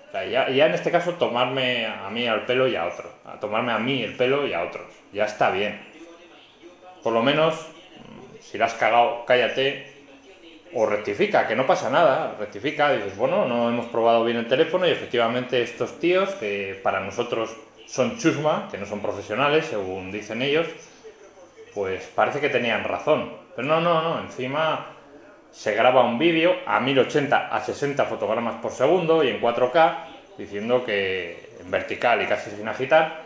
O 0.08 0.10
sea, 0.10 0.24
ya, 0.24 0.48
ya 0.48 0.66
en 0.66 0.74
este 0.74 0.90
caso 0.90 1.12
tomarme 1.14 1.86
a 1.86 2.10
mí 2.10 2.26
al 2.26 2.46
pelo 2.46 2.66
y 2.66 2.74
a 2.74 2.86
otro. 2.86 3.12
A 3.24 3.38
tomarme 3.38 3.70
a 3.70 3.78
mí 3.78 4.02
el 4.02 4.16
pelo 4.16 4.44
y 4.44 4.54
a 4.54 4.62
otros. 4.62 4.86
Ya 5.12 5.24
está 5.24 5.50
bien. 5.50 5.89
Por 7.02 7.12
lo 7.12 7.22
menos, 7.22 7.54
mm, 7.54 8.42
si 8.42 8.58
la 8.58 8.66
has 8.66 8.74
cagado, 8.74 9.24
cállate 9.26 9.86
o 10.72 10.86
rectifica, 10.86 11.46
que 11.46 11.56
no 11.56 11.66
pasa 11.66 11.90
nada, 11.90 12.36
rectifica, 12.38 12.92
dices, 12.92 13.16
bueno, 13.16 13.44
no 13.46 13.68
hemos 13.68 13.86
probado 13.86 14.24
bien 14.24 14.36
el 14.36 14.46
teléfono 14.46 14.86
y 14.86 14.90
efectivamente 14.90 15.62
estos 15.62 15.98
tíos 15.98 16.30
que 16.36 16.78
para 16.82 17.00
nosotros 17.00 17.56
son 17.86 18.18
chusma, 18.18 18.68
que 18.70 18.78
no 18.78 18.86
son 18.86 19.00
profesionales, 19.00 19.66
según 19.66 20.12
dicen 20.12 20.42
ellos, 20.42 20.68
pues 21.74 22.04
parece 22.14 22.40
que 22.40 22.48
tenían 22.48 22.84
razón. 22.84 23.32
Pero 23.56 23.66
no, 23.66 23.80
no, 23.80 24.00
no, 24.00 24.20
encima 24.20 24.86
se 25.50 25.74
graba 25.74 26.04
un 26.04 26.18
vídeo 26.18 26.54
a 26.66 26.78
1080 26.78 27.48
a 27.48 27.60
60 27.60 28.04
fotogramas 28.04 28.56
por 28.62 28.70
segundo 28.70 29.24
y 29.24 29.28
en 29.28 29.40
4K, 29.40 29.94
diciendo 30.38 30.84
que 30.84 31.50
en 31.60 31.70
vertical 31.70 32.22
y 32.22 32.26
casi 32.26 32.50
sin 32.50 32.68
agitar, 32.68 33.22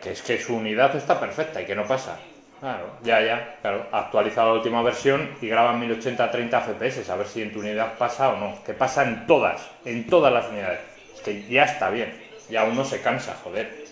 que, 0.00 0.10
es 0.10 0.22
que 0.22 0.38
su 0.38 0.56
unidad 0.56 0.94
está 0.96 1.20
perfecta 1.20 1.60
y 1.60 1.66
que 1.66 1.74
no 1.74 1.86
pasa. 1.86 2.18
Claro, 2.66 2.98
ya, 3.04 3.20
ya, 3.20 3.58
claro, 3.62 3.86
ha 3.92 3.98
actualizado 4.00 4.48
la 4.48 4.54
última 4.54 4.82
versión 4.82 5.30
y 5.40 5.46
graba 5.46 5.70
en 5.70 5.78
1080 5.78 6.24
a 6.24 6.30
30 6.32 6.60
FPS, 6.62 7.12
a 7.12 7.14
ver 7.14 7.28
si 7.28 7.40
en 7.40 7.52
tu 7.52 7.60
unidad 7.60 7.96
pasa 7.96 8.30
o 8.30 8.36
no. 8.38 8.60
Que 8.64 8.74
pasa 8.74 9.04
en 9.04 9.24
todas, 9.28 9.70
en 9.84 10.04
todas 10.08 10.32
las 10.32 10.48
unidades. 10.48 10.80
Es 11.14 11.20
que 11.20 11.46
ya 11.46 11.62
está 11.62 11.90
bien 11.90 12.12
ya 12.48 12.64
uno 12.64 12.84
se 12.84 13.00
cansa, 13.00 13.36
joder. 13.44 13.86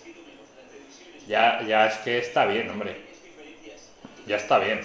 Ya, 1.28 1.62
ya 1.62 1.86
es 1.86 1.98
que 1.98 2.18
está 2.18 2.46
bien, 2.46 2.68
hombre. 2.68 2.96
Ya 4.26 4.38
está 4.38 4.58
bien. 4.58 4.80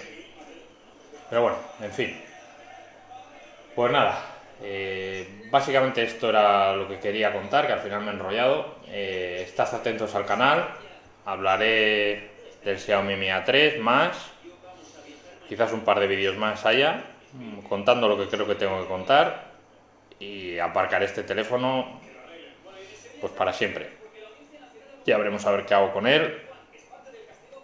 Pero 1.31 1.41
bueno, 1.41 1.57
en 1.81 1.91
fin. 1.91 2.21
Pues 3.75 3.91
nada, 3.91 4.23
eh, 4.61 5.47
básicamente 5.49 6.03
esto 6.03 6.29
era 6.29 6.75
lo 6.75 6.87
que 6.87 6.99
quería 6.99 7.33
contar, 7.33 7.65
que 7.65 7.73
al 7.73 7.79
final 7.79 8.01
me 8.01 8.11
he 8.11 8.13
enrollado. 8.13 8.75
Eh, 8.87 9.45
estad 9.47 9.73
atentos 9.73 10.13
al 10.13 10.27
canal, 10.27 10.67
hablaré 11.25 12.38
del 12.63 12.79
Xiaomi 12.79 13.15
Mi 13.15 13.27
A3 13.27 13.79
más, 13.79 14.17
quizás 15.47 15.71
un 15.73 15.81
par 15.81 15.99
de 15.99 16.07
vídeos 16.07 16.37
más 16.37 16.65
allá, 16.65 17.03
contando 17.67 18.07
lo 18.07 18.17
que 18.17 18.27
creo 18.27 18.47
que 18.47 18.55
tengo 18.55 18.81
que 18.81 18.87
contar 18.87 19.51
y 20.19 20.59
aparcar 20.59 21.03
este 21.03 21.23
teléfono 21.23 21.99
pues 23.21 23.31
para 23.33 23.53
siempre. 23.53 23.89
Ya 25.05 25.17
veremos 25.17 25.45
a 25.45 25.51
ver 25.51 25.65
qué 25.65 25.73
hago 25.73 25.91
con 25.91 26.07
él, 26.07 26.41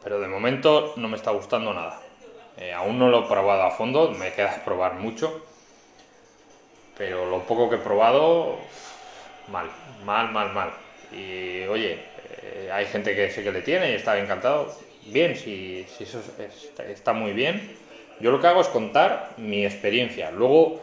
pero 0.04 0.20
de 0.20 0.28
momento 0.28 0.94
no 0.98 1.08
me 1.08 1.18
está 1.18 1.32
gustando 1.32 1.74
nada. 1.74 2.00
Eh, 2.58 2.74
aún 2.74 2.98
no 2.98 3.10
lo 3.10 3.26
he 3.26 3.28
probado 3.28 3.64
a 3.64 3.72
fondo, 3.72 4.12
me 4.12 4.32
queda 4.32 4.64
probar 4.64 4.94
mucho, 4.94 5.46
pero 6.98 7.26
lo 7.30 7.40
poco 7.42 7.70
que 7.70 7.76
he 7.76 7.80
probado, 7.80 8.58
mal, 9.50 9.70
mal, 10.06 10.32
mal, 10.32 10.54
mal. 10.54 10.85
Y 11.12 11.64
oye, 11.66 12.00
eh, 12.42 12.70
hay 12.72 12.86
gente 12.86 13.16
que 13.16 13.30
sé 13.30 13.44
que 13.44 13.52
le 13.52 13.62
tiene 13.62 13.92
y 13.92 13.96
está 13.96 14.18
encantado. 14.20 14.74
Bien, 15.06 15.36
si, 15.36 15.86
si 15.98 16.04
eso 16.04 16.22
está 16.88 17.14
muy 17.14 17.34
bien. 17.34 17.76
Yo 18.20 18.32
lo 18.32 18.40
que 18.40 18.48
hago 18.48 18.62
es 18.62 18.68
contar 18.68 19.34
mi 19.38 19.66
experiencia. 19.66 20.32
Luego 20.32 20.82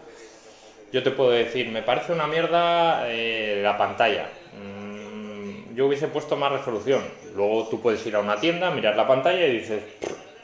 yo 0.92 1.02
te 1.02 1.10
puedo 1.10 1.30
decir, 1.30 1.68
me 1.68 1.82
parece 1.82 2.12
una 2.12 2.26
mierda 2.26 3.04
eh, 3.08 3.60
la 3.62 3.78
pantalla. 3.78 4.28
Mm, 4.52 5.74
yo 5.74 5.86
hubiese 5.86 6.08
puesto 6.08 6.36
más 6.36 6.52
resolución. 6.52 7.02
Luego 7.34 7.66
tú 7.68 7.80
puedes 7.80 8.04
ir 8.06 8.14
a 8.14 8.20
una 8.20 8.36
tienda, 8.36 8.70
mirar 8.70 8.94
la 8.94 9.06
pantalla 9.06 9.46
y 9.46 9.58
dices, 9.58 9.82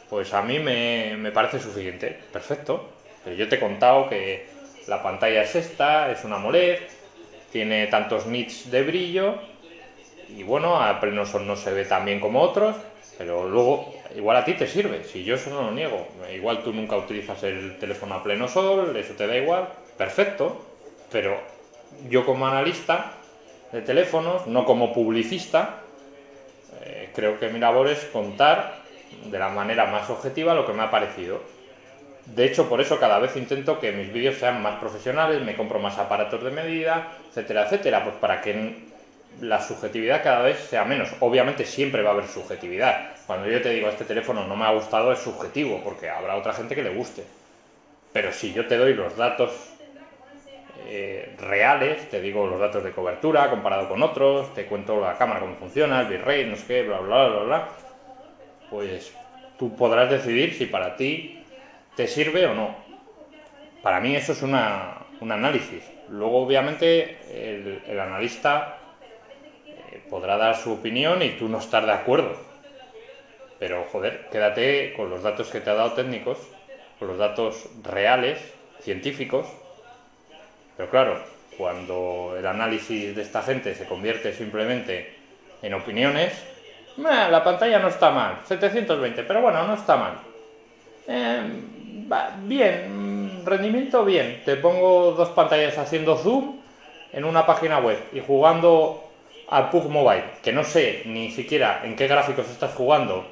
pues 0.09 0.33
a 0.33 0.41
mí 0.41 0.59
me, 0.59 1.31
parece 1.33 1.61
suficiente. 1.61 2.19
Perfecto. 2.33 2.89
Pero 3.25 3.37
yo 3.37 3.49
te 3.49 3.57
he 3.57 3.61
contado 3.61 4.09
que 4.09 4.47
la 4.87 5.03
pantalla 5.03 5.43
es 5.43 5.55
esta, 5.55 6.11
es 6.11 6.25
una 6.25 6.37
AMOLED, 6.37 6.79
tiene 7.53 7.87
tantos 7.89 8.27
nits 8.27 8.71
de 8.71 8.83
brillo 8.83 9.39
y 10.37 10.43
bueno, 10.43 10.81
a 10.81 11.01
pleno 11.01 11.25
sol 11.27 11.47
no 11.47 11.57
se 11.57 11.73
ve 11.73 11.85
tan 11.85 12.05
bien 12.05 12.21
como 12.21 12.41
otros, 12.41 12.77
pero 13.17 13.49
luego 13.49 13.93
igual 14.15 14.37
a 14.37 14.45
ti 14.45 14.55
te 14.55 14.67
sirve, 14.67 15.05
si 15.05 15.25
yo 15.25 15.35
eso 15.35 15.51
no 15.51 15.63
lo 15.63 15.71
niego. 15.73 16.07
Igual 16.33 16.63
tú 16.63 16.73
nunca 16.73 16.97
utilizas 16.97 17.43
el 17.43 17.79
teléfono 17.79 18.15
a 18.15 18.23
pleno 18.23 18.49
sol, 18.49 18.95
eso 18.97 19.15
te 19.15 19.27
da 19.27 19.37
igual, 19.37 19.69
perfecto, 19.97 20.65
pero 21.11 21.37
yo 22.09 22.25
como 22.25 22.47
analista 22.47 23.13
de 23.73 23.83
teléfonos, 23.83 24.47
no 24.47 24.65
como 24.65 24.93
publicista, 24.93 25.81
eh, 26.83 27.11
creo 27.15 27.39
que 27.39 27.49
mi 27.49 27.59
labor 27.59 27.89
es 27.89 28.05
contar 28.07 28.83
de 29.25 29.39
la 29.39 29.49
manera 29.49 29.87
más 29.87 30.09
objetiva 30.11 30.55
lo 30.55 30.67
que 30.67 30.73
me 30.73 30.83
ha 30.83 30.91
parecido. 30.91 31.41
De 32.27 32.45
hecho, 32.45 32.69
por 32.69 32.81
eso 32.81 33.01
cada 33.01 33.19
vez 33.19 33.37
intento 33.37 33.81
que 33.81 33.91
mis 33.93 34.13
vídeos 34.13 34.37
sean 34.37 34.63
más 34.63 34.79
profesionales, 34.79 35.43
me 35.43 35.57
compro 35.57 35.79
más 35.79 35.99
aparatos 35.99 36.45
de 36.45 36.51
medida, 36.51 37.09
etcétera, 37.31 37.65
etcétera, 37.65 38.05
pues 38.05 38.17
para 38.17 38.43
que 38.43 38.88
la 39.41 39.61
subjetividad 39.61 40.23
cada 40.23 40.43
vez 40.43 40.59
sea 40.59 40.85
menos. 40.85 41.11
Obviamente 41.21 41.65
siempre 41.65 42.03
va 42.03 42.11
a 42.11 42.13
haber 42.15 42.27
subjetividad. 42.27 43.13
Cuando 43.27 43.49
yo 43.49 43.61
te 43.63 43.71
digo 43.71 43.89
este 43.89 44.05
teléfono 44.05 44.47
no 44.47 44.57
me 44.57 44.65
ha 44.65 44.73
gustado 44.73 45.13
es 45.13 45.19
subjetivo, 45.19 45.81
porque 45.83 46.09
habrá 46.09 46.37
otra 46.37 46.53
gente 46.53 46.75
que 46.75 46.83
le 46.83 46.95
guste. 46.95 47.25
Pero 48.13 48.33
si 48.33 48.53
yo 48.53 48.67
te 48.67 48.77
doy 48.77 48.95
los 48.95 49.17
datos 49.17 49.53
eh, 50.87 51.35
reales, 51.39 52.09
te 52.09 52.21
digo 52.21 52.47
los 52.47 52.59
datos 52.59 52.83
de 52.83 52.93
cobertura 52.93 53.51
comparado 53.51 53.89
con 53.89 54.03
otros, 54.03 54.55
te 54.55 54.67
cuento 54.67 55.01
la 55.01 55.19
cámara 55.19 55.41
cómo 55.41 55.57
funciona, 55.57 56.01
el 56.01 56.07
bitrate, 56.09 56.47
no 56.47 56.57
sé 56.57 56.67
qué, 56.67 56.83
bla, 56.83 57.01
bla, 57.01 57.29
bla, 57.29 57.43
bla, 57.43 57.69
pues 58.71 59.13
tú 59.59 59.77
podrás 59.77 60.11
decidir 60.11 60.55
si 60.55 60.67
para 60.67 60.97
ti 60.97 61.45
te 61.95 62.07
sirve 62.07 62.47
o 62.47 62.55
no. 62.55 62.77
Para 63.83 64.01
mí 64.01 64.17
eso 64.17 64.33
es 64.33 64.43
una, 64.43 64.99
un 65.21 65.33
análisis. 65.33 65.83
Luego, 66.09 66.43
obviamente, 66.43 67.19
el, 67.31 68.01
analista 68.01 68.79
eh, 68.81 68.88
podrá 70.11 70.37
dar 70.37 70.57
su 70.57 70.73
opinión 70.73 71.23
y 71.23 71.31
tú 71.31 71.49
no 71.49 71.59
estar 71.59 71.87
de 71.87 71.93
acuerdo. 71.93 72.37
Pero, 73.59 73.85
joder, 73.91 74.29
quédate 74.31 74.93
con 74.95 75.11
los 75.11 75.23
datos 75.23 75.49
que 75.49 75.61
te 75.61 75.71
ha 75.71 75.75
dado 75.75 75.93
técnicos, 75.93 76.39
con 76.99 77.09
los 77.09 77.19
datos 77.19 77.69
reales, 77.83 78.39
científicos. 78.81 79.47
Pero 80.77 80.91
claro, 80.91 81.21
cuando 81.57 82.37
el 82.39 82.47
análisis 82.47 83.17
de 83.17 83.23
esta 83.23 83.43
gente 83.43 83.75
se 83.75 83.87
convierte 83.87 84.33
simplemente 84.33 85.17
en 85.63 85.75
opiniones, 85.75 86.33
la 86.97 87.43
pantalla 87.43 87.79
no 87.79 87.89
está 87.89 88.11
mal, 88.11 88.41
720, 88.45 89.23
pero 89.25 89.41
bueno, 89.41 89.67
no 89.67 89.75
está 89.75 89.97
mal. 89.97 90.19
Em, 91.07 92.09
bien, 92.47 93.43
rendimiento 93.45 94.05
bien. 94.05 94.43
Te 94.45 94.57
pongo 94.57 95.13
dos 95.13 95.31
pantallas 95.31 95.79
haciendo 95.79 96.17
zoom 96.17 96.61
en 97.13 97.25
una 97.25 97.47
página 97.47 97.79
web 97.79 97.99
y 98.13 98.21
jugando 98.21 99.08
al 99.51 99.71
PUG 99.71 99.89
Mobile, 99.89 100.25
que 100.43 100.53
no 100.53 100.65
sé 100.65 101.03
ni 101.07 101.31
siquiera 101.31 101.83
en 101.85 101.97
qué 101.97 102.07
gráficos 102.07 102.49
estás 102.51 102.75
jugando, 102.75 103.27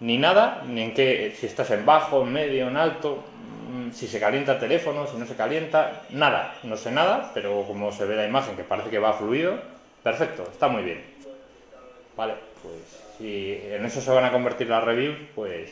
ni 0.00 0.18
nada, 0.18 0.62
ni 0.66 0.82
en 0.82 0.94
qué, 0.94 1.34
si 1.38 1.46
estás 1.46 1.70
en 1.70 1.86
bajo, 1.86 2.22
en 2.22 2.32
medio, 2.32 2.68
en 2.68 2.76
alto, 2.76 3.22
mm, 3.70 3.92
si 3.92 4.08
se 4.08 4.20
calienta 4.20 4.54
el 4.54 4.58
teléfono, 4.58 5.06
si 5.06 5.16
no 5.16 5.26
se 5.26 5.36
calienta, 5.36 6.02
nada, 6.10 6.54
no 6.64 6.76
sé 6.76 6.90
nada, 6.90 7.30
pero 7.32 7.62
como 7.66 7.92
se 7.92 8.04
ve 8.04 8.16
la 8.16 8.26
imagen 8.26 8.56
que 8.56 8.64
parece 8.64 8.90
que 8.90 8.98
va 8.98 9.12
fluido, 9.12 9.58
perfecto, 10.02 10.42
está 10.50 10.68
muy 10.68 10.82
bien. 10.82 11.02
Vale, 12.16 12.34
pues 12.62 13.04
si 13.18 13.60
en 13.70 13.84
eso 13.84 14.00
se 14.00 14.10
van 14.10 14.24
a 14.24 14.32
convertir 14.32 14.68
las 14.68 14.82
reviews, 14.82 15.16
pues 15.34 15.70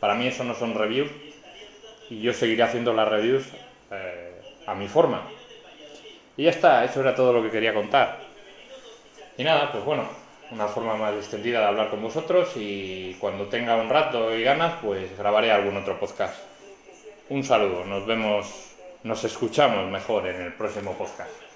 para 0.00 0.14
mí 0.14 0.26
eso 0.26 0.42
no 0.42 0.54
son 0.54 0.74
reviews 0.74 1.10
y 2.10 2.20
yo 2.20 2.32
seguiré 2.32 2.64
haciendo 2.64 2.92
las 2.92 3.08
reviews 3.08 3.44
eh, 3.90 4.32
a 4.66 4.74
mi 4.74 4.88
forma. 4.88 5.22
Y 6.36 6.44
ya 6.44 6.50
está, 6.50 6.84
eso 6.84 7.00
era 7.00 7.14
todo 7.14 7.32
lo 7.32 7.42
que 7.42 7.50
quería 7.50 7.74
contar. 7.74 8.21
Y 9.36 9.44
nada, 9.44 9.72
pues 9.72 9.84
bueno, 9.84 10.04
una 10.50 10.68
forma 10.68 10.94
más 10.94 11.14
extendida 11.14 11.60
de 11.60 11.66
hablar 11.66 11.90
con 11.90 12.02
vosotros 12.02 12.52
y 12.56 13.14
cuando 13.18 13.46
tenga 13.46 13.76
un 13.76 13.88
rato 13.88 14.36
y 14.36 14.42
ganas, 14.42 14.74
pues 14.82 15.16
grabaré 15.16 15.50
algún 15.50 15.76
otro 15.76 15.98
podcast. 15.98 16.36
Un 17.30 17.42
saludo, 17.42 17.84
nos 17.84 18.06
vemos, 18.06 18.74
nos 19.02 19.24
escuchamos 19.24 19.90
mejor 19.90 20.26
en 20.28 20.42
el 20.42 20.52
próximo 20.52 20.92
podcast. 20.92 21.51